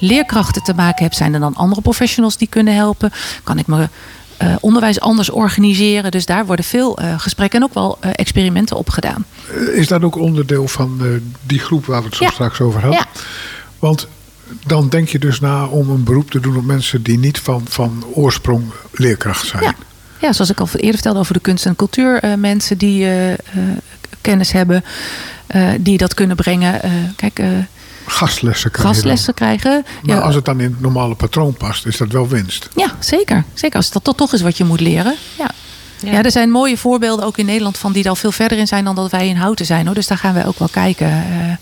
[0.00, 1.14] leerkrachten te maken heb.
[1.14, 3.12] Zijn er dan andere professionals die kunnen helpen?
[3.44, 3.88] Kan ik me
[4.42, 6.10] uh, onderwijs anders organiseren.
[6.10, 9.24] Dus daar worden veel uh, gesprekken en ook wel uh, experimenten op gedaan.
[9.72, 12.30] Is dat ook onderdeel van die groep waar we het zo ja.
[12.30, 13.00] straks over hadden?
[13.00, 13.20] Ja.
[13.78, 14.08] Want
[14.66, 17.62] dan denk je dus na om een beroep te doen op mensen die niet van,
[17.68, 19.62] van oorsprong leerkracht zijn.
[19.62, 19.74] Ja.
[20.20, 23.08] ja, zoals ik al eerder vertelde over de kunst- en cultuurmensen die
[24.20, 24.84] kennis hebben,
[25.80, 26.80] die dat kunnen brengen.
[27.16, 27.40] kijk
[28.10, 28.94] gastlessen krijgen.
[28.94, 29.84] Gastlessen krijgen.
[30.02, 30.22] Maar ja.
[30.22, 32.68] als het dan in het normale patroon past, is dat wel winst.
[32.76, 33.44] Ja, zeker.
[33.54, 35.14] Zeker als dat toch is wat je moet leren.
[35.38, 35.50] Ja.
[36.02, 36.22] Ja.
[36.22, 38.84] er zijn mooie voorbeelden ook in Nederland van die er al veel verder in zijn
[38.84, 39.86] dan dat wij in Houten zijn.
[39.86, 39.94] Hoor.
[39.94, 41.52] Dus daar gaan wij ook wel kijken uh,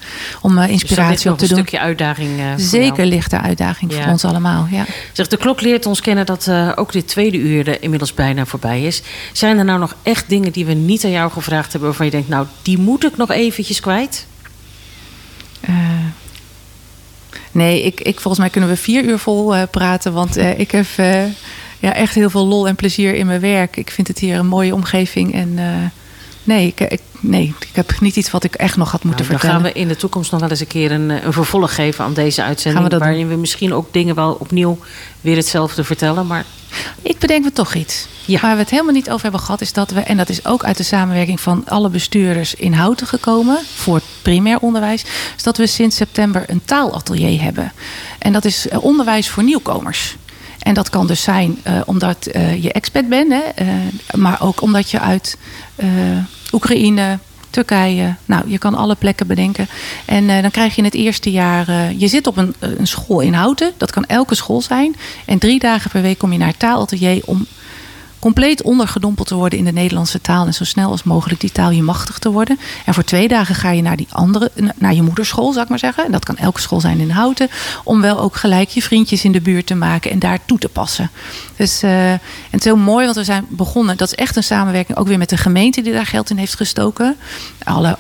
[0.41, 1.59] om uh, inspiratie op te doen.
[1.59, 2.39] Een stukje uitdaging.
[2.39, 4.67] Uh, Zeker ligt er uitdaging voor ons allemaal.
[4.71, 4.85] Ja.
[5.13, 8.83] Zeg, de klok leert ons kennen dat ook dit tweede uur er inmiddels bijna voorbij
[8.83, 9.03] is.
[9.33, 12.13] Zijn er nou nog echt dingen die we niet aan jou gevraagd hebben waarvan je
[12.13, 14.27] denkt, nou die moet ik nog eventjes kwijt?
[17.53, 20.13] Nee, ik, ik, volgens mij kunnen we vier uur vol praten.
[20.13, 20.87] Want ik heb
[21.79, 23.77] ja, echt heel veel lol en plezier in mijn werk.
[23.77, 25.35] Ik vind het hier een mooie omgeving.
[25.35, 25.59] En
[26.49, 29.39] nee, ik, ik, nee, ik heb niet iets wat ik echt nog had moeten nou,
[29.39, 29.63] vertellen.
[29.63, 32.05] Dan gaan we in de toekomst nog wel eens een keer een, een vervolg geven
[32.05, 32.89] aan deze uitzending.
[32.89, 34.79] We waarin we misschien ook dingen wel opnieuw
[35.21, 36.27] weer hetzelfde vertellen.
[36.27, 36.45] Maar...
[37.03, 38.07] Ik bedenk me toch iets.
[38.25, 38.41] Ja.
[38.41, 40.65] Waar we het helemaal niet over hebben gehad, is dat we, en dat is ook
[40.65, 45.05] uit de samenwerking van alle bestuurders in Houten gekomen voor primair onderwijs,
[45.37, 47.73] is dat we sinds september een taalatelier hebben.
[48.19, 50.17] En dat is eh, onderwijs voor nieuwkomers.
[50.59, 53.73] En dat kan dus zijn uh, omdat uh, je expat bent, hè, uh,
[54.15, 55.37] maar ook omdat je uit
[56.53, 57.19] Oekraïne,
[57.51, 59.69] Turkije, nou, je kan alle plekken bedenken.
[60.05, 63.35] En dan krijg je in het eerste jaar, je zit op een, een school in
[63.35, 64.97] Houten, dat kan elke school zijn.
[65.25, 67.47] En drie dagen per week kom je naar het taalatelier om
[68.19, 71.71] compleet ondergedompeld te worden in de Nederlandse taal en zo snel als mogelijk die taal
[71.71, 72.59] je machtig te worden.
[72.87, 75.79] En voor twee dagen ga je naar die andere, naar je moederschool, zou ik maar
[75.79, 76.05] zeggen.
[76.05, 77.49] En dat kan elke school zijn in Houten,
[77.85, 80.69] om wel ook gelijk je vriendjes in de buurt te maken en daar toe te
[80.69, 81.11] passen.
[81.57, 83.97] Dus uh, en het is heel mooi, want we zijn begonnen.
[83.97, 86.55] Dat is echt een samenwerking, ook weer met de gemeente die daar geld in heeft
[86.55, 87.17] gestoken.
[87.65, 87.99] Alle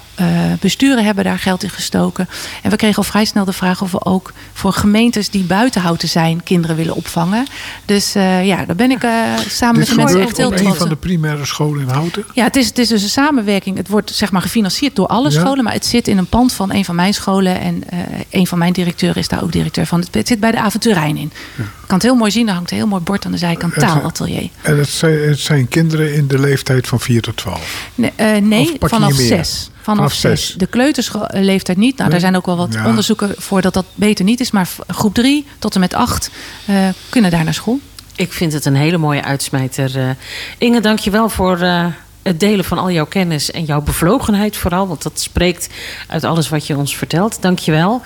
[0.60, 2.28] besturen hebben daar geld in gestoken.
[2.62, 5.80] En we kregen al vrij snel de vraag of we ook voor gemeentes die buiten
[5.80, 7.46] Houten zijn kinderen willen opvangen.
[7.84, 9.06] Dus uh, ja, daar ben ik
[9.48, 10.62] samen met de mensen echt heel trots.
[10.62, 12.24] een van de primaire scholen in Houten?
[12.34, 13.76] Ja, het is, het is dus een samenwerking.
[13.76, 16.72] Het wordt zeg maar gefinancierd door alle scholen, maar het zit in een pand van
[16.72, 17.60] een van mijn scholen.
[17.60, 17.82] En
[18.30, 20.04] een van mijn directeuren is daar ook directeur van.
[20.10, 21.32] Het, zit bij de avonturijn in.
[21.56, 21.64] Ja.
[21.64, 23.74] Je kan het heel mooi zien, er hangt een heel mooi bord aan de zijkant
[23.74, 24.48] taalatelier.
[24.62, 27.90] En het zijn, het zijn kinderen in de leeftijd van 4 tot 12?
[27.94, 29.70] Nee, uh, nee vanaf 6.
[29.96, 30.54] Vanaf 6.
[30.56, 31.96] De kleutersleeftijd niet.
[31.96, 32.10] Nou, nee.
[32.10, 32.86] Daar zijn ook wel wat ja.
[32.86, 34.50] onderzoeken voor dat dat beter niet is.
[34.50, 36.30] Maar groep 3 tot en met 8
[36.66, 37.80] uh, kunnen daar naar school.
[38.16, 39.96] Ik vind het een hele mooie uitsmijter.
[39.96, 40.10] Uh,
[40.58, 41.86] Inge, dank je wel voor uh,
[42.28, 44.88] het delen van al jouw kennis en jouw bevlogenheid vooral.
[44.88, 45.68] Want dat spreekt
[46.06, 47.42] uit alles wat je ons vertelt.
[47.42, 48.02] Dank je wel.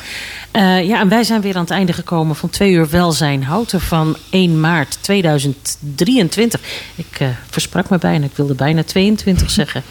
[0.53, 3.81] Uh, ja, en wij zijn weer aan het einde gekomen van twee uur welzijn houten
[3.81, 6.61] van 1 maart 2023.
[6.95, 9.83] Ik uh, versprak me bijna, ik wilde bijna 22 zeggen.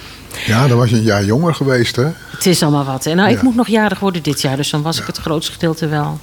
[0.45, 2.07] Ja, dan was je een jaar jonger geweest, hè?
[2.31, 3.05] Het is allemaal wat.
[3.05, 3.35] En nou, ja.
[3.35, 5.01] ik moet nog jarig worden dit jaar, dus dan was ja.
[5.01, 6.19] ik het grootste gedeelte wel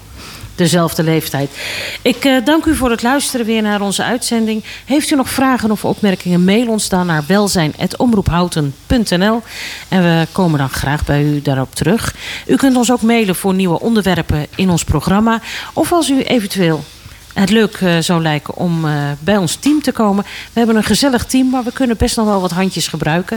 [0.59, 1.51] dezelfde leeftijd.
[2.03, 4.65] Ik uh, dank u voor het luisteren weer naar onze uitzending.
[4.85, 9.43] Heeft u nog vragen of opmerkingen, mail ons dan naar welzijn.omroephouten.nl
[9.89, 12.15] en we komen dan graag bij u daarop terug.
[12.47, 15.41] U kunt ons ook mailen voor nieuwe onderwerpen in ons programma
[15.73, 16.85] of als u eventueel
[17.41, 20.25] het leuk uh, zou lijken om uh, bij ons team te komen.
[20.25, 23.37] We hebben een gezellig team, maar we kunnen best nog wel wat handjes gebruiken.